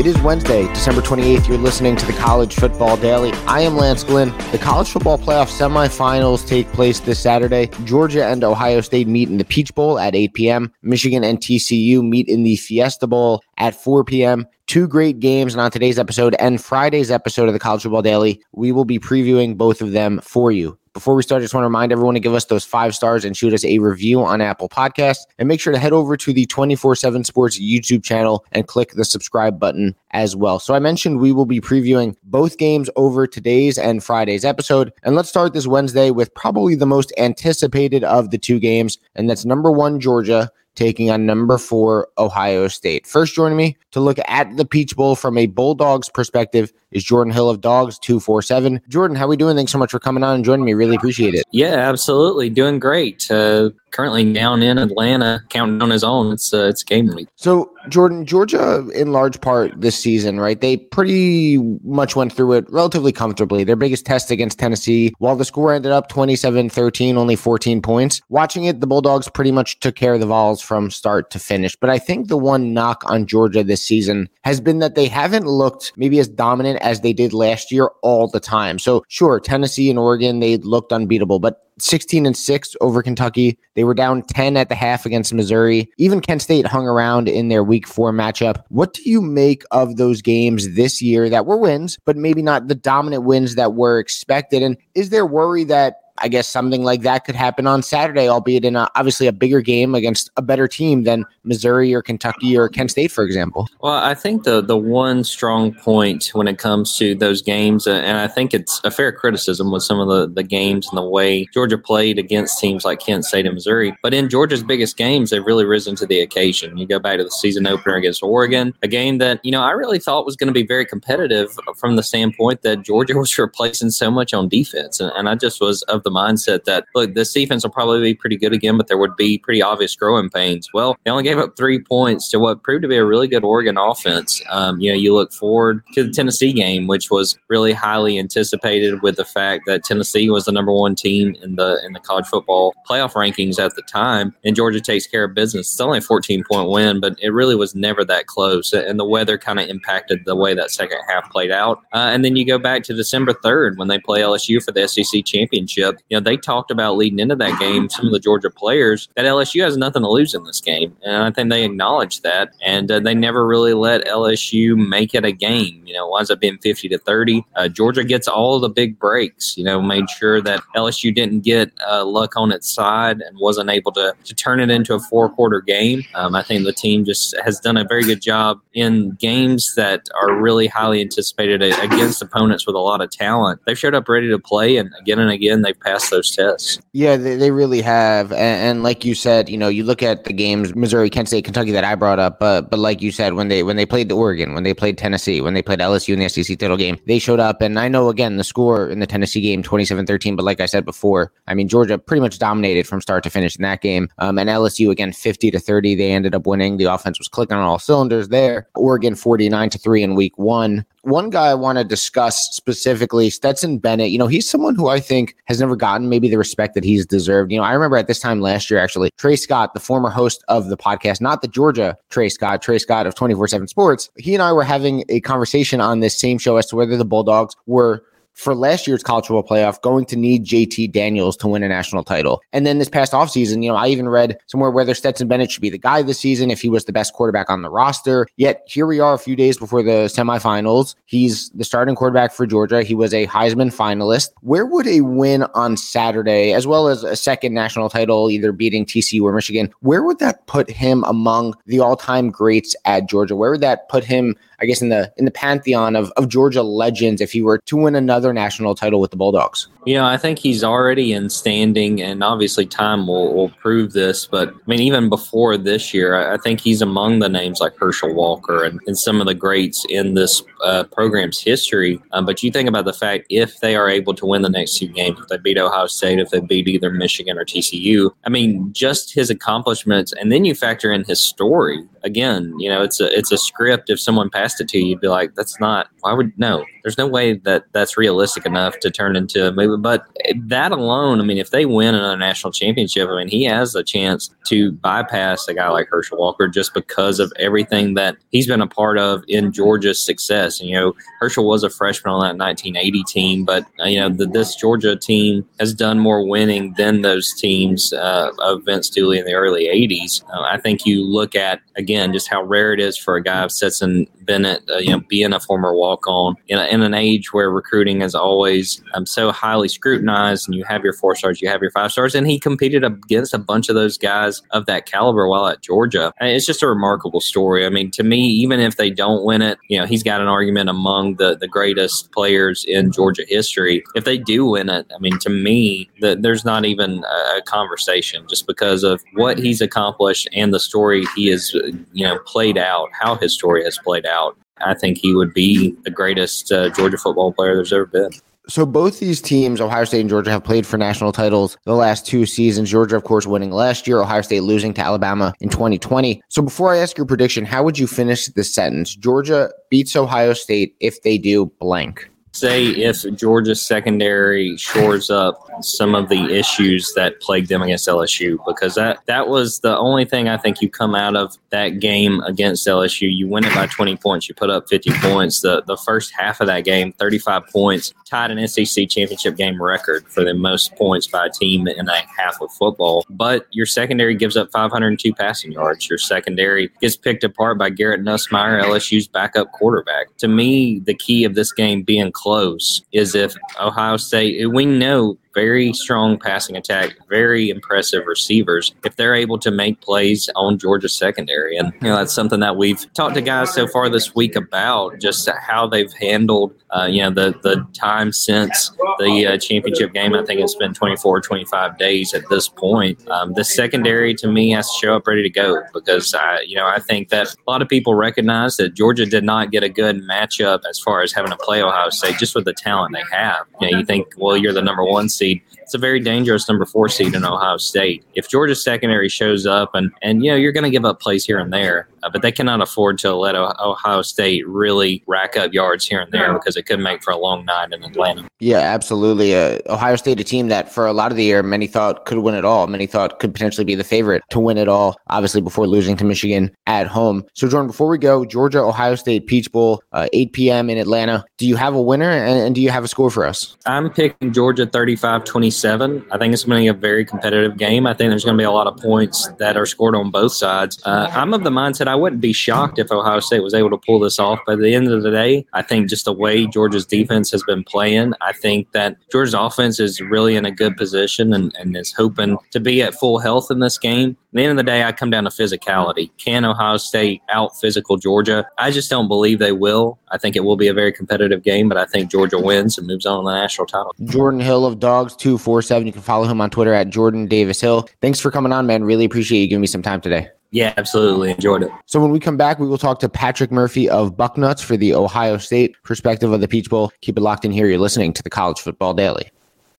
It 0.00 0.06
is 0.06 0.18
Wednesday, 0.22 0.66
December 0.68 1.02
28th. 1.02 1.46
You're 1.46 1.58
listening 1.58 1.94
to 1.94 2.06
the 2.06 2.14
College 2.14 2.54
Football 2.54 2.96
Daily. 2.96 3.32
I 3.46 3.60
am 3.60 3.76
Lance 3.76 4.02
Glynn. 4.02 4.30
The 4.50 4.56
college 4.56 4.88
football 4.88 5.18
playoff 5.18 5.50
semifinals 5.50 6.48
take 6.48 6.66
place 6.72 7.00
this 7.00 7.20
Saturday. 7.20 7.68
Georgia 7.84 8.24
and 8.24 8.42
Ohio 8.42 8.80
State 8.80 9.08
meet 9.08 9.28
in 9.28 9.36
the 9.36 9.44
Peach 9.44 9.74
Bowl 9.74 9.98
at 9.98 10.14
8 10.14 10.32
p.m. 10.32 10.72
Michigan 10.80 11.22
and 11.22 11.36
TCU 11.36 12.02
meet 12.02 12.28
in 12.28 12.44
the 12.44 12.56
Fiesta 12.56 13.06
Bowl 13.06 13.42
at 13.58 13.74
4 13.74 14.02
p.m. 14.04 14.46
Two 14.66 14.88
great 14.88 15.20
games. 15.20 15.52
And 15.52 15.60
on 15.60 15.70
today's 15.70 15.98
episode 15.98 16.34
and 16.38 16.64
Friday's 16.64 17.10
episode 17.10 17.48
of 17.48 17.52
the 17.52 17.60
College 17.60 17.82
Football 17.82 18.00
Daily, 18.00 18.42
we 18.52 18.72
will 18.72 18.86
be 18.86 18.98
previewing 18.98 19.58
both 19.58 19.82
of 19.82 19.92
them 19.92 20.18
for 20.22 20.50
you. 20.50 20.78
Before 20.92 21.14
we 21.14 21.22
start, 21.22 21.40
I 21.40 21.44
just 21.44 21.54
want 21.54 21.62
to 21.62 21.68
remind 21.68 21.92
everyone 21.92 22.14
to 22.14 22.20
give 22.20 22.34
us 22.34 22.46
those 22.46 22.64
five 22.64 22.96
stars 22.96 23.24
and 23.24 23.36
shoot 23.36 23.54
us 23.54 23.64
a 23.64 23.78
review 23.78 24.24
on 24.24 24.40
Apple 24.40 24.68
Podcasts. 24.68 25.20
And 25.38 25.46
make 25.46 25.60
sure 25.60 25.72
to 25.72 25.78
head 25.78 25.92
over 25.92 26.16
to 26.16 26.32
the 26.32 26.46
24 26.46 26.96
7 26.96 27.22
Sports 27.22 27.60
YouTube 27.60 28.02
channel 28.02 28.44
and 28.50 28.66
click 28.66 28.90
the 28.92 29.04
subscribe 29.04 29.60
button 29.60 29.94
as 30.10 30.34
well. 30.34 30.58
So 30.58 30.74
I 30.74 30.80
mentioned 30.80 31.20
we 31.20 31.30
will 31.30 31.46
be 31.46 31.60
previewing 31.60 32.16
both 32.24 32.58
games 32.58 32.90
over 32.96 33.28
today's 33.28 33.78
and 33.78 34.02
Friday's 34.02 34.44
episode. 34.44 34.92
And 35.04 35.14
let's 35.14 35.28
start 35.28 35.52
this 35.52 35.68
Wednesday 35.68 36.10
with 36.10 36.34
probably 36.34 36.74
the 36.74 36.86
most 36.86 37.12
anticipated 37.18 38.02
of 38.02 38.30
the 38.30 38.38
two 38.38 38.58
games, 38.58 38.98
and 39.14 39.30
that's 39.30 39.44
number 39.44 39.70
one, 39.70 40.00
Georgia 40.00 40.50
taking 40.74 41.10
on 41.10 41.26
number 41.26 41.58
four, 41.58 42.08
Ohio 42.18 42.68
State. 42.68 43.06
First, 43.06 43.34
joining 43.34 43.56
me 43.56 43.76
to 43.90 44.00
look 44.00 44.18
at 44.26 44.56
the 44.56 44.64
Peach 44.64 44.96
Bowl 44.96 45.16
from 45.16 45.36
a 45.36 45.46
Bulldogs 45.46 46.08
perspective 46.08 46.72
is 46.90 47.04
Jordan 47.04 47.32
Hill 47.32 47.48
of 47.48 47.60
Dawgs 47.60 47.98
247. 47.98 48.80
Jordan, 48.88 49.16
how 49.16 49.26
are 49.26 49.28
we 49.28 49.36
doing? 49.36 49.56
Thanks 49.56 49.72
so 49.72 49.78
much 49.78 49.90
for 49.90 49.98
coming 49.98 50.24
on 50.24 50.36
and 50.36 50.44
joining 50.44 50.64
me. 50.64 50.74
Really 50.74 50.96
appreciate 50.96 51.34
it. 51.34 51.44
Yeah, 51.52 51.74
absolutely. 51.74 52.50
Doing 52.50 52.78
great. 52.78 53.30
Uh, 53.30 53.70
currently 53.90 54.32
down 54.32 54.62
in 54.62 54.78
Atlanta, 54.78 55.42
counting 55.48 55.82
on 55.82 55.90
his 55.90 56.04
own. 56.04 56.32
It's 56.32 56.52
uh, 56.52 56.68
it's 56.68 56.82
game 56.82 57.14
week. 57.14 57.28
So, 57.36 57.72
Jordan, 57.88 58.26
Georgia, 58.26 58.86
in 58.94 59.12
large 59.12 59.40
part 59.40 59.80
this 59.80 59.98
season, 59.98 60.38
right? 60.38 60.60
They 60.60 60.76
pretty 60.76 61.58
much 61.82 62.16
went 62.16 62.32
through 62.32 62.52
it 62.52 62.70
relatively 62.70 63.12
comfortably. 63.12 63.64
Their 63.64 63.76
biggest 63.76 64.06
test 64.06 64.30
against 64.30 64.58
Tennessee, 64.58 65.12
while 65.18 65.36
the 65.36 65.44
score 65.44 65.72
ended 65.72 65.92
up 65.92 66.08
27 66.08 66.68
13, 66.68 67.16
only 67.16 67.36
14 67.36 67.82
points. 67.82 68.20
Watching 68.28 68.64
it, 68.64 68.80
the 68.80 68.86
Bulldogs 68.86 69.28
pretty 69.28 69.52
much 69.52 69.80
took 69.80 69.96
care 69.96 70.14
of 70.14 70.20
the 70.20 70.26
Vols 70.26 70.60
from 70.60 70.90
start 70.90 71.30
to 71.30 71.38
finish. 71.38 71.76
But 71.76 71.90
I 71.90 71.98
think 71.98 72.28
the 72.28 72.36
one 72.36 72.74
knock 72.74 73.02
on 73.06 73.26
Georgia 73.26 73.64
this 73.64 73.82
season 73.82 74.28
has 74.42 74.60
been 74.60 74.78
that 74.80 74.94
they 74.94 75.06
haven't 75.06 75.46
looked 75.46 75.92
maybe 75.96 76.18
as 76.18 76.28
dominant 76.28 76.80
as 76.82 77.00
they 77.00 77.12
did 77.12 77.32
last 77.32 77.72
year 77.72 77.90
all 78.02 78.28
the 78.28 78.40
time. 78.40 78.78
So, 78.78 79.04
sure, 79.08 79.40
Tennessee 79.40 79.90
and 79.90 79.98
Oregon, 79.98 80.40
they 80.40 80.58
looked 80.58 80.92
unbeatable, 80.92 81.38
but 81.38 81.69
16 81.80 82.26
and 82.26 82.36
6 82.36 82.76
over 82.80 83.02
Kentucky. 83.02 83.58
They 83.74 83.84
were 83.84 83.94
down 83.94 84.22
10 84.22 84.56
at 84.56 84.68
the 84.68 84.74
half 84.74 85.06
against 85.06 85.34
Missouri. 85.34 85.90
Even 85.98 86.20
Kent 86.20 86.42
State 86.42 86.66
hung 86.66 86.86
around 86.86 87.28
in 87.28 87.48
their 87.48 87.64
week 87.64 87.86
four 87.86 88.12
matchup. 88.12 88.62
What 88.68 88.94
do 88.94 89.02
you 89.08 89.20
make 89.20 89.62
of 89.70 89.96
those 89.96 90.22
games 90.22 90.74
this 90.74 91.00
year 91.00 91.28
that 91.28 91.46
were 91.46 91.56
wins, 91.56 91.98
but 92.04 92.16
maybe 92.16 92.42
not 92.42 92.68
the 92.68 92.74
dominant 92.74 93.24
wins 93.24 93.54
that 93.54 93.74
were 93.74 93.98
expected? 93.98 94.62
And 94.62 94.76
is 94.94 95.10
there 95.10 95.26
worry 95.26 95.64
that 95.64 95.96
I 96.20 96.28
guess 96.28 96.48
something 96.48 96.82
like 96.84 97.02
that 97.02 97.24
could 97.24 97.34
happen 97.34 97.66
on 97.66 97.82
Saturday, 97.82 98.28
albeit 98.28 98.64
in 98.64 98.76
a, 98.76 98.88
obviously 98.94 99.26
a 99.26 99.32
bigger 99.32 99.60
game 99.60 99.94
against 99.94 100.30
a 100.36 100.42
better 100.42 100.68
team 100.68 101.04
than 101.04 101.24
Missouri 101.44 101.94
or 101.94 102.02
Kentucky 102.02 102.56
or 102.56 102.68
Kent 102.68 102.90
State, 102.90 103.10
for 103.10 103.24
example. 103.24 103.68
Well, 103.80 103.94
I 103.94 104.14
think 104.14 104.44
the 104.44 104.60
the 104.60 104.76
one 104.76 105.24
strong 105.24 105.72
point 105.72 106.30
when 106.32 106.48
it 106.48 106.58
comes 106.58 106.96
to 106.98 107.14
those 107.14 107.42
games, 107.42 107.86
uh, 107.86 107.92
and 107.92 108.18
I 108.18 108.28
think 108.28 108.52
it's 108.52 108.80
a 108.84 108.90
fair 108.90 109.12
criticism 109.12 109.70
with 109.70 109.82
some 109.82 109.98
of 109.98 110.08
the, 110.08 110.28
the 110.28 110.42
games 110.42 110.88
and 110.88 110.98
the 110.98 111.08
way 111.08 111.46
Georgia 111.54 111.78
played 111.78 112.18
against 112.18 112.58
teams 112.58 112.84
like 112.84 113.00
Kent 113.00 113.24
State 113.24 113.46
and 113.46 113.54
Missouri. 113.54 113.96
But 114.02 114.14
in 114.14 114.28
Georgia's 114.28 114.62
biggest 114.62 114.96
games, 114.96 115.30
they've 115.30 115.44
really 115.44 115.64
risen 115.64 115.96
to 115.96 116.06
the 116.06 116.20
occasion. 116.20 116.76
You 116.76 116.86
go 116.86 116.98
back 116.98 117.18
to 117.18 117.24
the 117.24 117.30
season 117.30 117.66
opener 117.66 117.96
against 117.96 118.22
Oregon, 118.22 118.74
a 118.82 118.88
game 118.88 119.18
that 119.18 119.40
you 119.44 119.52
know 119.52 119.62
I 119.62 119.70
really 119.70 119.98
thought 119.98 120.26
was 120.26 120.36
going 120.36 120.48
to 120.48 120.54
be 120.54 120.66
very 120.66 120.84
competitive 120.84 121.56
from 121.76 121.96
the 121.96 122.02
standpoint 122.02 122.62
that 122.62 122.82
Georgia 122.82 123.14
was 123.16 123.36
replacing 123.38 123.90
so 123.90 124.10
much 124.10 124.34
on 124.34 124.48
defense, 124.48 125.00
and, 125.00 125.10
and 125.16 125.28
I 125.28 125.34
just 125.34 125.60
was 125.60 125.82
of 125.82 126.02
the 126.02 126.09
mindset 126.10 126.64
that 126.64 126.86
look, 126.94 127.14
this 127.14 127.32
defense 127.32 127.62
will 127.62 127.70
probably 127.70 128.00
be 128.00 128.14
pretty 128.14 128.36
good 128.36 128.52
again, 128.52 128.76
but 128.76 128.88
there 128.88 128.98
would 128.98 129.16
be 129.16 129.38
pretty 129.38 129.62
obvious 129.62 129.96
growing 129.96 130.30
pains. 130.30 130.68
Well, 130.72 130.96
they 131.04 131.10
only 131.10 131.22
gave 131.22 131.38
up 131.38 131.56
three 131.56 131.80
points 131.80 132.28
to 132.30 132.38
what 132.38 132.62
proved 132.62 132.82
to 132.82 132.88
be 132.88 132.96
a 132.96 133.04
really 133.04 133.28
good 133.28 133.44
Oregon 133.44 133.76
offense. 133.76 134.42
Um, 134.50 134.80
you 134.80 134.90
know, 134.90 134.98
you 134.98 135.14
look 135.14 135.32
forward 135.32 135.82
to 135.94 136.04
the 136.04 136.10
Tennessee 136.10 136.52
game, 136.52 136.86
which 136.86 137.10
was 137.10 137.38
really 137.48 137.72
highly 137.72 138.18
anticipated 138.18 139.02
with 139.02 139.16
the 139.16 139.24
fact 139.24 139.64
that 139.66 139.84
Tennessee 139.84 140.30
was 140.30 140.44
the 140.44 140.52
number 140.52 140.72
one 140.72 140.94
team 140.94 141.36
in 141.42 141.56
the 141.56 141.80
in 141.84 141.92
the 141.92 142.00
college 142.00 142.26
football 142.26 142.74
playoff 142.88 143.12
rankings 143.12 143.58
at 143.58 143.74
the 143.74 143.82
time, 143.82 144.34
and 144.44 144.56
Georgia 144.56 144.80
takes 144.80 145.06
care 145.06 145.24
of 145.24 145.34
business. 145.34 145.70
It's 145.72 145.80
only 145.80 145.98
a 145.98 146.02
14 146.02 146.44
point 146.50 146.70
win, 146.70 147.00
but 147.00 147.16
it 147.20 147.30
really 147.30 147.54
was 147.54 147.74
never 147.74 148.04
that 148.04 148.26
close, 148.26 148.72
and 148.72 148.98
the 148.98 149.04
weather 149.04 149.38
kind 149.38 149.60
of 149.60 149.68
impacted 149.68 150.24
the 150.24 150.36
way 150.36 150.54
that 150.54 150.70
second 150.70 150.98
half 151.08 151.30
played 151.30 151.50
out. 151.50 151.78
Uh, 151.92 152.10
and 152.12 152.24
then 152.24 152.36
you 152.36 152.44
go 152.44 152.58
back 152.58 152.82
to 152.84 152.94
December 152.94 153.32
3rd 153.32 153.76
when 153.76 153.88
they 153.88 153.98
play 153.98 154.20
LSU 154.20 154.62
for 154.62 154.72
the 154.72 154.86
SEC 154.86 155.24
championship. 155.24 155.99
You 156.08 156.16
know, 156.16 156.20
they 156.20 156.36
talked 156.36 156.70
about 156.70 156.96
leading 156.96 157.18
into 157.18 157.36
that 157.36 157.58
game, 157.58 157.88
some 157.88 158.06
of 158.06 158.12
the 158.12 158.18
Georgia 158.18 158.50
players, 158.50 159.08
that 159.16 159.24
LSU 159.24 159.62
has 159.62 159.76
nothing 159.76 160.02
to 160.02 160.08
lose 160.08 160.34
in 160.34 160.44
this 160.44 160.60
game, 160.60 160.96
and 161.04 161.22
I 161.24 161.30
think 161.30 161.50
they 161.50 161.64
acknowledged 161.64 162.22
that, 162.22 162.50
and 162.62 162.90
uh, 162.90 163.00
they 163.00 163.14
never 163.14 163.46
really 163.46 163.74
let 163.74 164.06
LSU 164.06 164.76
make 164.76 165.14
it 165.14 165.24
a 165.24 165.32
game. 165.32 165.82
You 165.86 165.94
know, 165.94 166.08
winds 166.08 166.30
up 166.30 166.40
being 166.40 166.58
50 166.58 166.88
to 166.88 166.98
30. 166.98 167.44
Uh, 167.56 167.68
Georgia 167.68 168.04
gets 168.04 168.28
all 168.28 168.60
the 168.60 168.68
big 168.68 168.98
breaks. 168.98 169.56
You 169.56 169.64
know, 169.64 169.80
made 169.82 170.08
sure 170.10 170.40
that 170.40 170.62
LSU 170.76 171.14
didn't 171.14 171.40
get 171.40 171.72
uh, 171.88 172.04
luck 172.04 172.36
on 172.36 172.52
its 172.52 172.70
side 172.70 173.20
and 173.20 173.36
wasn't 173.38 173.70
able 173.70 173.92
to 173.92 174.14
to 174.24 174.34
turn 174.34 174.60
it 174.60 174.70
into 174.70 174.94
a 174.94 175.00
four 175.00 175.28
quarter 175.28 175.60
game. 175.60 176.02
Um, 176.14 176.34
I 176.34 176.42
think 176.42 176.64
the 176.64 176.72
team 176.72 177.04
just 177.04 177.34
has 177.44 177.60
done 177.60 177.76
a 177.76 177.84
very 177.84 178.04
good 178.04 178.20
job 178.20 178.60
in 178.72 179.12
games 179.12 179.74
that 179.74 180.08
are 180.20 180.34
really 180.34 180.66
highly 180.66 181.00
anticipated 181.00 181.62
against 181.62 182.22
opponents 182.22 182.66
with 182.66 182.76
a 182.76 182.80
lot 182.80 183.00
of 183.00 183.10
talent. 183.10 183.60
They've 183.66 183.78
showed 183.78 183.94
up 183.94 184.08
ready 184.08 184.28
to 184.28 184.38
play, 184.38 184.76
and 184.76 184.92
again 185.00 185.18
and 185.18 185.30
again 185.30 185.62
they've 185.62 185.78
passed 185.90 186.10
those 186.10 186.34
tests. 186.34 186.78
Yeah, 186.92 187.16
they, 187.16 187.36
they 187.36 187.50
really 187.50 187.80
have. 187.82 188.32
And, 188.32 188.40
and, 188.40 188.82
like 188.82 189.04
you 189.04 189.14
said, 189.14 189.48
you 189.48 189.58
know, 189.58 189.68
you 189.68 189.84
look 189.84 190.02
at 190.02 190.24
the 190.24 190.32
games 190.32 190.74
Missouri, 190.74 191.10
Kent 191.10 191.28
State, 191.28 191.44
Kentucky 191.44 191.72
that 191.72 191.84
I 191.84 191.94
brought 191.94 192.18
up, 192.18 192.38
but 192.38 192.70
but 192.70 192.78
like 192.78 193.02
you 193.02 193.12
said, 193.12 193.34
when 193.34 193.48
they 193.48 193.62
when 193.62 193.76
they 193.76 193.86
played 193.86 194.08
the 194.08 194.16
Oregon, 194.16 194.54
when 194.54 194.62
they 194.62 194.74
played 194.74 194.98
Tennessee, 194.98 195.40
when 195.40 195.54
they 195.54 195.62
played 195.62 195.80
LSU 195.80 196.14
in 196.14 196.20
the 196.20 196.28
SEC 196.28 196.58
title 196.58 196.76
game, 196.76 196.98
they 197.06 197.18
showed 197.18 197.40
up. 197.40 197.60
And 197.60 197.78
I 197.78 197.88
know 197.88 198.08
again 198.08 198.36
the 198.36 198.44
score 198.44 198.88
in 198.88 199.00
the 199.00 199.06
Tennessee 199.06 199.40
game 199.40 199.62
27-13, 199.62 200.36
but 200.36 200.44
like 200.44 200.60
I 200.60 200.66
said 200.66 200.84
before, 200.84 201.32
I 201.46 201.54
mean 201.54 201.68
Georgia 201.68 201.98
pretty 201.98 202.20
much 202.20 202.38
dominated 202.38 202.86
from 202.86 203.00
start 203.00 203.22
to 203.24 203.30
finish 203.30 203.56
in 203.56 203.62
that 203.62 203.80
game. 203.80 204.08
Um, 204.18 204.38
and 204.38 204.48
LSU 204.48 204.90
again 204.90 205.12
50 205.12 205.50
to 205.50 205.58
30, 205.58 205.94
they 205.94 206.12
ended 206.12 206.34
up 206.34 206.46
winning. 206.46 206.76
The 206.76 206.84
offense 206.84 207.18
was 207.18 207.28
clicking 207.28 207.56
on 207.56 207.64
all 207.64 207.78
cylinders 207.78 208.28
there. 208.28 208.68
Oregon 208.74 209.14
49 209.14 209.70
to 209.70 209.78
3 209.78 210.02
in 210.02 210.14
week 210.14 210.38
1 210.38 210.84
one 211.02 211.30
guy 211.30 211.46
I 211.46 211.54
want 211.54 211.78
to 211.78 211.84
discuss 211.84 212.54
specifically, 212.54 213.30
Stetson 213.30 213.78
Bennett. 213.78 214.10
You 214.10 214.18
know, 214.18 214.26
he's 214.26 214.48
someone 214.48 214.74
who 214.74 214.88
I 214.88 215.00
think 215.00 215.36
has 215.46 215.60
never 215.60 215.76
gotten 215.76 216.08
maybe 216.08 216.28
the 216.28 216.36
respect 216.36 216.74
that 216.74 216.84
he's 216.84 217.06
deserved. 217.06 217.50
You 217.50 217.58
know, 217.58 217.64
I 217.64 217.72
remember 217.72 217.96
at 217.96 218.06
this 218.06 218.20
time 218.20 218.40
last 218.40 218.70
year, 218.70 218.78
actually, 218.78 219.10
Trey 219.16 219.36
Scott, 219.36 219.74
the 219.74 219.80
former 219.80 220.10
host 220.10 220.44
of 220.48 220.68
the 220.68 220.76
podcast, 220.76 221.20
not 221.20 221.42
the 221.42 221.48
Georgia 221.48 221.96
Trey 222.10 222.28
Scott, 222.28 222.62
Trey 222.62 222.78
Scott 222.78 223.06
of 223.06 223.14
24 223.14 223.48
7 223.48 223.68
Sports, 223.68 224.10
he 224.16 224.34
and 224.34 224.42
I 224.42 224.52
were 224.52 224.64
having 224.64 225.04
a 225.08 225.20
conversation 225.20 225.80
on 225.80 226.00
this 226.00 226.18
same 226.18 226.38
show 226.38 226.56
as 226.56 226.66
to 226.66 226.76
whether 226.76 226.96
the 226.96 227.04
Bulldogs 227.04 227.56
were 227.66 228.04
for 228.34 228.54
last 228.54 228.86
year's 228.86 229.02
college 229.02 229.26
football 229.26 229.44
playoff 229.44 229.80
going 229.82 230.04
to 230.06 230.16
need 230.16 230.44
JT 230.44 230.92
Daniels 230.92 231.36
to 231.38 231.48
win 231.48 231.62
a 231.62 231.68
national 231.68 232.04
title. 232.04 232.40
And 232.52 232.66
then 232.66 232.78
this 232.78 232.88
past 232.88 233.12
offseason, 233.12 233.62
you 233.62 233.70
know, 233.70 233.76
I 233.76 233.88
even 233.88 234.08
read 234.08 234.38
somewhere 234.46 234.70
whether 234.70 234.94
Stetson 234.94 235.28
Bennett 235.28 235.50
should 235.50 235.60
be 235.60 235.70
the 235.70 235.78
guy 235.78 236.02
this 236.02 236.18
season 236.18 236.50
if 236.50 236.60
he 236.60 236.68
was 236.68 236.84
the 236.84 236.92
best 236.92 237.12
quarterback 237.12 237.50
on 237.50 237.62
the 237.62 237.70
roster. 237.70 238.26
Yet 238.36 238.62
here 238.66 238.86
we 238.86 239.00
are 239.00 239.14
a 239.14 239.18
few 239.18 239.36
days 239.36 239.58
before 239.58 239.82
the 239.82 240.06
semifinals. 240.06 240.94
He's 241.06 241.50
the 241.50 241.64
starting 241.64 241.94
quarterback 241.94 242.32
for 242.32 242.46
Georgia. 242.46 242.82
He 242.82 242.94
was 242.94 243.12
a 243.12 243.26
Heisman 243.26 243.74
finalist. 243.74 244.30
Where 244.40 244.66
would 244.66 244.86
a 244.86 245.02
win 245.02 245.42
on 245.54 245.76
Saturday, 245.76 246.52
as 246.52 246.66
well 246.66 246.88
as 246.88 247.04
a 247.04 247.16
second 247.16 247.54
national 247.54 247.90
title, 247.90 248.30
either 248.30 248.52
beating 248.52 248.86
TCU 248.86 249.22
or 249.22 249.32
Michigan, 249.32 249.72
where 249.80 250.02
would 250.02 250.18
that 250.18 250.46
put 250.46 250.70
him 250.70 251.04
among 251.04 251.54
the 251.66 251.80
all-time 251.80 252.30
greats 252.30 252.74
at 252.84 253.08
Georgia? 253.08 253.36
Where 253.36 253.50
would 253.50 253.60
that 253.60 253.88
put 253.88 254.04
him 254.04 254.36
I 254.60 254.66
guess 254.66 254.82
in 254.82 254.90
the 254.90 255.12
in 255.16 255.24
the 255.24 255.30
pantheon 255.30 255.96
of, 255.96 256.12
of 256.16 256.28
Georgia 256.28 256.62
legends 256.62 257.20
if 257.20 257.32
he 257.32 257.42
were 257.42 257.58
to 257.58 257.76
win 257.76 257.94
another 257.94 258.19
national 258.32 258.74
title 258.74 259.00
with 259.00 259.10
the 259.10 259.16
Bulldogs? 259.16 259.68
You 259.86 259.94
know, 259.94 260.04
I 260.04 260.16
think 260.16 260.38
he's 260.38 260.62
already 260.62 261.12
in 261.12 261.30
standing, 261.30 262.02
and 262.02 262.22
obviously 262.22 262.66
time 262.66 263.06
will, 263.06 263.34
will 263.34 263.48
prove 263.48 263.92
this. 263.92 264.26
But 264.26 264.48
I 264.48 264.66
mean, 264.66 264.80
even 264.80 265.08
before 265.08 265.56
this 265.56 265.94
year, 265.94 266.14
I, 266.14 266.34
I 266.34 266.36
think 266.36 266.60
he's 266.60 266.82
among 266.82 267.20
the 267.20 267.28
names 267.28 267.60
like 267.60 267.76
Herschel 267.76 268.14
Walker 268.14 268.62
and, 268.64 268.78
and 268.86 268.98
some 268.98 269.20
of 269.20 269.26
the 269.26 269.34
greats 269.34 269.84
in 269.88 270.14
this 270.14 270.42
uh, 270.62 270.84
program's 270.84 271.40
history. 271.40 272.00
Um, 272.12 272.26
but 272.26 272.42
you 272.42 272.50
think 272.50 272.68
about 272.68 272.84
the 272.84 272.92
fact 272.92 273.26
if 273.30 273.60
they 273.60 273.74
are 273.74 273.88
able 273.88 274.14
to 274.14 274.26
win 274.26 274.42
the 274.42 274.50
next 274.50 274.76
two 274.76 274.88
games, 274.88 275.18
if 275.18 275.28
they 275.28 275.38
beat 275.38 275.58
Ohio 275.58 275.86
State, 275.86 276.18
if 276.18 276.30
they 276.30 276.40
beat 276.40 276.68
either 276.68 276.90
Michigan 276.90 277.38
or 277.38 277.44
TCU, 277.44 278.10
I 278.24 278.28
mean, 278.28 278.72
just 278.72 279.14
his 279.14 279.30
accomplishments, 279.30 280.12
and 280.12 280.30
then 280.30 280.44
you 280.44 280.54
factor 280.54 280.92
in 280.92 281.04
his 281.04 281.20
story. 281.20 281.82
Again, 282.02 282.54
you 282.58 282.68
know, 282.68 282.82
it's 282.82 283.00
a 283.00 283.16
it's 283.16 283.32
a 283.32 283.38
script. 283.38 283.90
If 283.90 284.00
someone 284.00 284.30
passed 284.30 284.60
it 284.60 284.68
to 284.68 284.78
you, 284.78 284.86
you'd 284.86 285.00
be 285.00 285.08
like, 285.08 285.34
"That's 285.34 285.58
not. 285.60 285.88
Why 286.00 286.12
would 286.12 286.32
no? 286.38 286.64
There's 286.82 286.98
no 286.98 287.06
way 287.06 287.34
that 287.34 287.64
that's 287.72 287.96
realistic 287.96 288.46
enough 288.46 288.78
to 288.80 288.90
turn 288.90 289.16
into 289.16 289.46
a 289.46 289.52
movie." 289.52 289.80
But 289.80 290.06
that 290.34 290.72
alone, 290.72 291.20
I 291.20 291.24
mean, 291.24 291.38
if 291.38 291.50
they 291.50 291.66
win 291.66 291.94
another 291.94 292.16
national 292.16 292.52
championship, 292.52 293.08
I 293.08 293.16
mean, 293.16 293.28
he 293.28 293.44
has 293.44 293.74
a 293.74 293.82
chance 293.82 294.30
to 294.46 294.72
bypass 294.72 295.46
a 295.48 295.54
guy 295.54 295.68
like 295.68 295.88
Herschel 295.88 296.18
Walker 296.18 296.48
just 296.48 296.74
because 296.74 297.20
of 297.20 297.32
everything 297.38 297.94
that 297.94 298.16
he's 298.30 298.46
been 298.46 298.60
a 298.60 298.66
part 298.66 298.98
of 298.98 299.22
in 299.28 299.52
Georgia's 299.52 300.04
success. 300.04 300.60
And, 300.60 300.68
you 300.68 300.74
know, 300.74 300.94
Herschel 301.20 301.46
was 301.46 301.62
a 301.62 301.70
freshman 301.70 302.12
on 302.12 302.20
that 302.20 302.42
1980 302.42 303.04
team, 303.04 303.44
but, 303.44 303.64
uh, 303.80 303.84
you 303.84 304.00
know, 304.00 304.08
the, 304.08 304.26
this 304.26 304.56
Georgia 304.56 304.96
team 304.96 305.46
has 305.58 305.74
done 305.74 305.98
more 305.98 306.26
winning 306.26 306.74
than 306.76 307.02
those 307.02 307.32
teams 307.34 307.92
uh, 307.92 308.32
of 308.40 308.64
Vince 308.64 308.90
Dooley 308.90 309.18
in 309.18 309.24
the 309.24 309.34
early 309.34 309.66
80s. 309.66 310.24
Uh, 310.32 310.42
I 310.42 310.58
think 310.58 310.86
you 310.86 311.04
look 311.04 311.34
at, 311.34 311.60
again, 311.76 311.89
just 312.12 312.28
how 312.28 312.42
rare 312.42 312.72
it 312.72 312.80
is 312.80 312.96
for 312.96 313.16
a 313.16 313.22
guy 313.22 313.42
of 313.42 313.52
Stetson 313.52 314.06
Bennett, 314.22 314.62
uh, 314.70 314.78
you 314.78 314.90
know, 314.90 315.00
being 315.08 315.32
a 315.32 315.40
former 315.40 315.74
walk 315.74 316.06
on 316.06 316.36
in, 316.48 316.58
in, 316.58 316.82
an 316.82 316.94
age 316.94 317.32
where 317.32 317.50
recruiting 317.50 318.00
is 318.00 318.14
always 318.14 318.80
um, 318.94 319.04
so 319.04 319.32
highly 319.32 319.68
scrutinized 319.68 320.46
and 320.46 320.54
you 320.54 320.64
have 320.64 320.84
your 320.84 320.92
four 320.92 321.16
stars, 321.16 321.42
you 321.42 321.48
have 321.48 321.60
your 321.60 321.70
five 321.72 321.90
stars. 321.90 322.14
And 322.14 322.26
he 322.28 322.38
competed 322.38 322.84
against 322.84 323.34
a 323.34 323.38
bunch 323.38 323.68
of 323.68 323.74
those 323.74 323.98
guys 323.98 324.42
of 324.52 324.66
that 324.66 324.86
caliber 324.86 325.26
while 325.28 325.48
at 325.48 325.62
Georgia. 325.62 326.12
And 326.18 326.30
it's 326.30 326.46
just 326.46 326.62
a 326.62 326.68
remarkable 326.68 327.20
story. 327.20 327.66
I 327.66 327.70
mean, 327.70 327.90
to 327.92 328.02
me, 328.02 328.28
even 328.28 328.60
if 328.60 328.76
they 328.76 328.90
don't 328.90 329.24
win 329.24 329.42
it, 329.42 329.58
you 329.68 329.78
know, 329.78 329.86
he's 329.86 330.02
got 330.02 330.20
an 330.20 330.28
argument 330.28 330.70
among 330.70 331.16
the, 331.16 331.36
the 331.36 331.48
greatest 331.48 332.12
players 332.12 332.64
in 332.66 332.92
Georgia 332.92 333.24
history. 333.28 333.82
If 333.94 334.04
they 334.04 334.18
do 334.18 334.46
win 334.46 334.68
it, 334.68 334.86
I 334.94 334.98
mean, 335.00 335.18
to 335.20 335.30
me, 335.30 335.90
the, 336.00 336.16
there's 336.16 336.44
not 336.44 336.64
even 336.64 337.04
a 337.36 337.42
conversation 337.42 338.26
just 338.28 338.46
because 338.46 338.84
of 338.84 339.02
what 339.14 339.38
he's 339.38 339.60
accomplished 339.60 340.28
and 340.32 340.54
the 340.54 340.60
story 340.60 341.04
he 341.16 341.28
has, 341.28 341.54
you 341.92 342.06
know, 342.06 342.18
played 342.26 342.58
out, 342.58 342.88
how 342.98 343.16
his 343.16 343.34
story 343.34 343.64
has 343.64 343.78
played 343.78 344.06
out. 344.06 344.36
I 344.58 344.74
think 344.74 344.98
he 344.98 345.14
would 345.14 345.32
be 345.32 345.74
the 345.84 345.90
greatest 345.90 346.52
uh, 346.52 346.68
Georgia 346.70 346.98
football 346.98 347.32
player 347.32 347.54
there's 347.54 347.72
ever 347.72 347.86
been. 347.86 348.10
So 348.48 348.66
both 348.66 348.98
these 348.98 349.20
teams, 349.20 349.60
Ohio 349.60 349.84
State 349.84 350.00
and 350.00 350.10
Georgia, 350.10 350.30
have 350.32 350.42
played 350.42 350.66
for 350.66 350.76
national 350.76 351.12
titles 351.12 351.56
the 351.64 351.74
last 351.74 352.04
two 352.04 352.26
seasons. 352.26 352.70
Georgia, 352.70 352.96
of 352.96 353.04
course, 353.04 353.26
winning 353.26 353.52
last 353.52 353.86
year, 353.86 354.00
Ohio 354.00 354.22
State 354.22 354.40
losing 354.40 354.74
to 354.74 354.80
Alabama 354.80 355.32
in 355.40 355.50
2020. 355.50 356.20
So 356.28 356.42
before 356.42 356.74
I 356.74 356.78
ask 356.78 356.96
your 356.96 357.06
prediction, 357.06 357.44
how 357.44 357.62
would 357.62 357.78
you 357.78 357.86
finish 357.86 358.26
this 358.26 358.52
sentence? 358.52 358.94
Georgia 358.96 359.50
beats 359.70 359.94
Ohio 359.94 360.32
State 360.32 360.74
if 360.80 361.02
they 361.02 361.16
do 361.16 361.46
blank. 361.60 362.10
Say 362.32 362.66
if 362.66 363.02
Georgia's 363.16 363.60
secondary 363.60 364.56
shores 364.56 365.10
up 365.10 365.48
some 365.62 365.94
of 365.94 366.08
the 366.08 366.32
issues 366.32 366.92
that 366.94 367.20
plagued 367.20 367.48
them 367.48 367.60
against 367.60 367.88
LSU, 367.88 368.38
because 368.46 368.76
that 368.76 369.00
that 369.06 369.28
was 369.28 369.60
the 369.60 369.76
only 369.76 370.04
thing 370.04 370.28
I 370.28 370.36
think 370.36 370.62
you 370.62 370.70
come 370.70 370.94
out 370.94 371.16
of 371.16 371.36
that 371.50 371.80
game 371.80 372.20
against 372.20 372.66
LSU. 372.66 373.12
You 373.12 373.26
win 373.26 373.44
it 373.44 373.54
by 373.54 373.66
20 373.66 373.96
points. 373.96 374.28
You 374.28 374.34
put 374.34 374.48
up 374.48 374.68
50 374.68 374.90
points. 375.00 375.40
The 375.40 375.62
the 375.66 375.76
first 375.76 376.12
half 376.16 376.40
of 376.40 376.46
that 376.46 376.64
game, 376.64 376.92
35 376.92 377.46
points, 377.48 377.92
tied 378.04 378.30
an 378.30 378.46
SEC 378.46 378.88
championship 378.88 379.36
game 379.36 379.60
record 379.60 380.06
for 380.08 380.24
the 380.24 380.34
most 380.34 380.74
points 380.76 381.08
by 381.08 381.26
a 381.26 381.30
team 381.30 381.66
in 381.66 381.88
a 381.88 382.02
half 382.16 382.40
of 382.40 382.52
football. 382.52 383.04
But 383.10 383.46
your 383.50 383.66
secondary 383.66 384.14
gives 384.14 384.36
up 384.36 384.50
502 384.52 385.14
passing 385.14 385.52
yards. 385.52 385.88
Your 385.88 385.98
secondary 385.98 386.70
gets 386.80 386.96
picked 386.96 387.24
apart 387.24 387.58
by 387.58 387.70
Garrett 387.70 388.02
Nussmeier, 388.02 388.62
LSU's 388.62 389.08
backup 389.08 389.52
quarterback. 389.52 390.16
To 390.18 390.28
me, 390.28 390.80
the 390.80 390.94
key 390.94 391.24
of 391.24 391.34
this 391.34 391.52
game 391.52 391.82
being 391.82 392.12
close 392.20 392.82
is 392.92 393.14
if 393.14 393.34
Ohio 393.60 393.96
State, 393.96 394.46
we 394.50 394.66
know 394.66 395.16
very 395.34 395.72
strong 395.72 396.18
passing 396.18 396.56
attack, 396.56 396.96
very 397.08 397.50
impressive 397.50 398.04
receivers. 398.06 398.74
If 398.84 398.96
they're 398.96 399.14
able 399.14 399.38
to 399.38 399.50
make 399.50 399.80
plays 399.80 400.28
on 400.36 400.58
Georgia's 400.58 400.96
secondary, 400.96 401.56
and 401.56 401.72
you 401.80 401.88
know 401.88 401.96
that's 401.96 402.12
something 402.12 402.40
that 402.40 402.56
we've 402.56 402.92
talked 402.94 403.14
to 403.14 403.22
guys 403.22 403.52
so 403.54 403.66
far 403.66 403.88
this 403.88 404.14
week 404.14 404.36
about, 404.36 405.00
just 405.00 405.28
how 405.40 405.66
they've 405.66 405.92
handled, 405.94 406.54
uh, 406.70 406.88
you 406.90 407.02
know, 407.02 407.10
the 407.10 407.38
the 407.42 407.66
time 407.72 408.12
since 408.12 408.70
the 408.98 409.26
uh, 409.26 409.38
championship 409.38 409.92
game. 409.92 410.14
I 410.14 410.24
think 410.24 410.40
it's 410.40 410.54
been 410.54 410.74
24, 410.74 411.20
25 411.20 411.78
days 411.78 412.14
at 412.14 412.22
this 412.28 412.48
point. 412.48 413.06
Um, 413.08 413.32
the 413.34 413.44
secondary 413.44 414.14
to 414.14 414.28
me 414.28 414.50
has 414.50 414.66
to 414.70 414.78
show 414.86 414.96
up 414.96 415.06
ready 415.06 415.22
to 415.22 415.30
go 415.30 415.62
because 415.72 416.14
I, 416.14 416.40
you 416.46 416.56
know, 416.56 416.66
I 416.66 416.78
think 416.80 417.08
that 417.10 417.28
a 417.28 417.50
lot 417.50 417.62
of 417.62 417.68
people 417.68 417.94
recognize 417.94 418.56
that 418.56 418.74
Georgia 418.74 419.06
did 419.06 419.24
not 419.24 419.50
get 419.50 419.62
a 419.62 419.68
good 419.68 420.02
matchup 420.02 420.60
as 420.68 420.78
far 420.78 421.02
as 421.02 421.12
having 421.12 421.30
to 421.30 421.36
play 421.36 421.62
Ohio 421.62 421.90
State 421.90 422.18
just 422.18 422.34
with 422.34 422.44
the 422.44 422.52
talent 422.52 422.94
they 422.94 423.16
have. 423.16 423.46
You 423.60 423.70
know, 423.70 423.78
you 423.78 423.84
think, 423.84 424.08
well, 424.16 424.36
you're 424.36 424.52
the 424.52 424.62
number 424.62 424.84
one 424.84 425.08
seed. 425.20 425.42
It's 425.60 425.74
a 425.74 425.78
very 425.78 426.00
dangerous 426.00 426.48
number 426.48 426.64
four 426.64 426.88
seed 426.88 427.14
in 427.14 427.24
Ohio 427.24 427.58
State. 427.58 428.04
If 428.14 428.28
Georgia's 428.28 428.64
secondary 428.64 429.08
shows 429.08 429.46
up 429.46 429.70
and 429.74 429.92
and 430.02 430.24
you 430.24 430.30
know 430.30 430.36
you're 430.36 430.52
going 430.52 430.64
to 430.64 430.70
give 430.70 430.84
up 430.84 431.00
plays 431.00 431.24
here 431.24 431.38
and 431.38 431.52
there, 431.52 431.88
uh, 432.02 432.10
but 432.10 432.22
they 432.22 432.32
cannot 432.32 432.60
afford 432.60 432.98
to 432.98 433.14
let 433.14 433.34
Ohio 433.36 434.02
State 434.02 434.46
really 434.46 435.02
rack 435.06 435.36
up 435.36 435.52
yards 435.52 435.86
here 435.86 436.00
and 436.00 436.12
there 436.12 436.32
because 436.32 436.56
it 436.56 436.64
could 436.64 436.80
make 436.80 437.02
for 437.02 437.12
a 437.12 437.16
long 437.16 437.44
night 437.44 437.72
in 437.72 437.82
Atlanta. 437.82 438.28
Yeah, 438.38 438.58
absolutely. 438.58 439.34
Uh, 439.34 439.58
Ohio 439.68 439.96
State, 439.96 440.20
a 440.20 440.24
team 440.24 440.48
that 440.48 440.72
for 440.72 440.86
a 440.86 440.92
lot 440.92 441.10
of 441.10 441.16
the 441.16 441.24
year 441.24 441.42
many 441.42 441.66
thought 441.66 442.06
could 442.06 442.18
win 442.18 442.34
it 442.34 442.44
all. 442.44 442.66
Many 442.66 442.86
thought 442.86 443.18
could 443.18 443.32
potentially 443.32 443.64
be 443.64 443.74
the 443.74 443.84
favorite 443.84 444.22
to 444.30 444.40
win 444.40 444.58
it 444.58 444.68
all. 444.68 444.96
Obviously, 445.08 445.40
before 445.40 445.66
losing 445.66 445.96
to 445.96 446.04
Michigan 446.04 446.50
at 446.66 446.86
home. 446.86 447.24
So, 447.34 447.48
Jordan, 447.48 447.66
before 447.66 447.88
we 447.88 447.98
go, 447.98 448.24
Georgia 448.24 448.60
Ohio 448.60 448.94
State 448.94 449.26
Peach 449.26 449.50
Bowl, 449.52 449.82
uh, 449.92 450.08
8 450.12 450.32
p.m. 450.32 450.70
in 450.70 450.78
Atlanta. 450.78 451.24
Do 451.38 451.46
you 451.46 451.56
have 451.56 451.74
a 451.74 451.82
winner 451.82 452.10
and, 452.10 452.38
and 452.38 452.54
do 452.54 452.60
you 452.60 452.70
have 452.70 452.84
a 452.84 452.88
score 452.88 453.10
for 453.10 453.26
us? 453.26 453.56
I'm 453.66 453.90
picking 453.90 454.32
Georgia 454.32 454.66
35 454.66 455.24
27. 455.24 456.06
I 456.10 456.18
think 456.18 456.32
it's 456.32 456.44
going 456.44 456.58
to 456.58 456.72
be 456.72 456.78
a 456.78 456.80
very 456.80 457.04
competitive 457.04 457.56
game. 457.56 457.86
I 457.86 457.94
think 457.94 458.10
there's 458.10 458.24
going 458.24 458.36
to 458.36 458.40
be 458.40 458.44
a 458.44 458.50
lot 458.50 458.66
of 458.66 458.76
points 458.76 459.28
that 459.38 459.56
are 459.56 459.66
scored 459.66 459.94
on 459.94 460.10
both 460.10 460.32
sides. 460.32 460.80
Uh, 460.84 461.10
I'm 461.12 461.34
of 461.34 461.44
the 461.44 461.50
mindset 461.50 461.86
I 461.90 461.96
wouldn't 461.96 462.20
be 462.20 462.32
shocked 462.32 462.78
if 462.78 462.90
Ohio 462.92 463.20
State 463.20 463.42
was 463.42 463.52
able 463.52 463.70
to 463.70 463.76
pull 463.76 463.98
this 463.98 464.18
off. 464.18 464.38
At 464.48 464.58
the 464.60 464.74
end 464.74 464.88
of 464.88 465.02
the 465.02 465.10
day, 465.10 465.44
I 465.52 465.62
think 465.62 465.88
just 465.88 466.04
the 466.04 466.12
way 466.12 466.46
Georgia's 466.46 466.86
defense 466.86 467.30
has 467.32 467.42
been 467.42 467.64
playing, 467.64 468.14
I 468.20 468.32
think 468.32 468.70
that 468.72 468.96
Georgia's 469.10 469.34
offense 469.34 469.80
is 469.80 470.00
really 470.00 470.36
in 470.36 470.44
a 470.44 470.50
good 470.50 470.76
position 470.76 471.32
and, 471.32 471.54
and 471.58 471.76
is 471.76 471.92
hoping 471.92 472.38
to 472.52 472.60
be 472.60 472.80
at 472.82 472.94
full 472.94 473.18
health 473.18 473.50
in 473.50 473.58
this 473.58 473.76
game. 473.76 474.10
At 474.10 474.36
the 474.36 474.42
end 474.42 474.50
of 474.52 474.56
the 474.58 474.62
day, 474.62 474.84
I 474.84 474.92
come 474.92 475.10
down 475.10 475.24
to 475.24 475.30
physicality. 475.30 476.10
Can 476.16 476.44
Ohio 476.44 476.76
State 476.76 477.20
out 477.30 477.58
physical 477.58 477.96
Georgia? 477.96 478.46
I 478.58 478.70
just 478.70 478.88
don't 478.88 479.08
believe 479.08 479.40
they 479.40 479.52
will. 479.52 479.98
I 480.12 480.18
think 480.18 480.36
it 480.36 480.44
will 480.44 480.56
be 480.56 480.68
a 480.68 480.74
very 480.74 480.92
competitive 480.92 481.42
game, 481.42 481.68
but 481.68 481.76
I 481.76 481.84
think 481.84 482.10
Georgia 482.10 482.38
wins 482.38 482.78
and 482.78 482.86
moves 482.86 483.06
on 483.06 483.24
to 483.24 483.28
the 483.28 483.34
national 483.34 483.66
title. 483.66 483.92
Jordan 484.04 484.40
Hill 484.40 484.64
of 484.64 484.78
Dawgs 484.78 485.16
two 485.16 485.36
four 485.36 485.62
seven. 485.62 485.86
You 485.86 485.92
can 485.92 486.02
follow 486.02 486.26
him 486.26 486.40
on 486.40 486.50
Twitter 486.50 486.72
at 486.72 486.90
Jordan 486.90 487.26
Davis 487.26 487.60
Hill. 487.60 487.88
Thanks 488.00 488.20
for 488.20 488.30
coming 488.30 488.52
on, 488.52 488.66
man. 488.66 488.84
Really 488.84 489.04
appreciate 489.04 489.40
you 489.40 489.48
giving 489.48 489.60
me 489.60 489.66
some 489.66 489.82
time 489.82 490.00
today. 490.00 490.28
Yeah, 490.52 490.74
absolutely. 490.76 491.30
Enjoyed 491.30 491.62
it. 491.62 491.70
So 491.86 492.00
when 492.00 492.10
we 492.10 492.18
come 492.18 492.36
back, 492.36 492.58
we 492.58 492.66
will 492.66 492.78
talk 492.78 492.98
to 493.00 493.08
Patrick 493.08 493.52
Murphy 493.52 493.88
of 493.88 494.16
Bucknuts 494.16 494.62
for 494.62 494.76
the 494.76 494.94
Ohio 494.94 495.36
State 495.38 495.76
perspective 495.84 496.32
of 496.32 496.40
the 496.40 496.48
Peach 496.48 496.68
Bowl. 496.68 496.92
Keep 497.02 497.18
it 497.18 497.20
locked 497.20 497.44
in 497.44 497.52
here. 497.52 497.66
You're 497.66 497.78
listening 497.78 498.12
to 498.14 498.22
the 498.22 498.30
College 498.30 498.58
Football 498.58 498.94
Daily. 498.94 499.30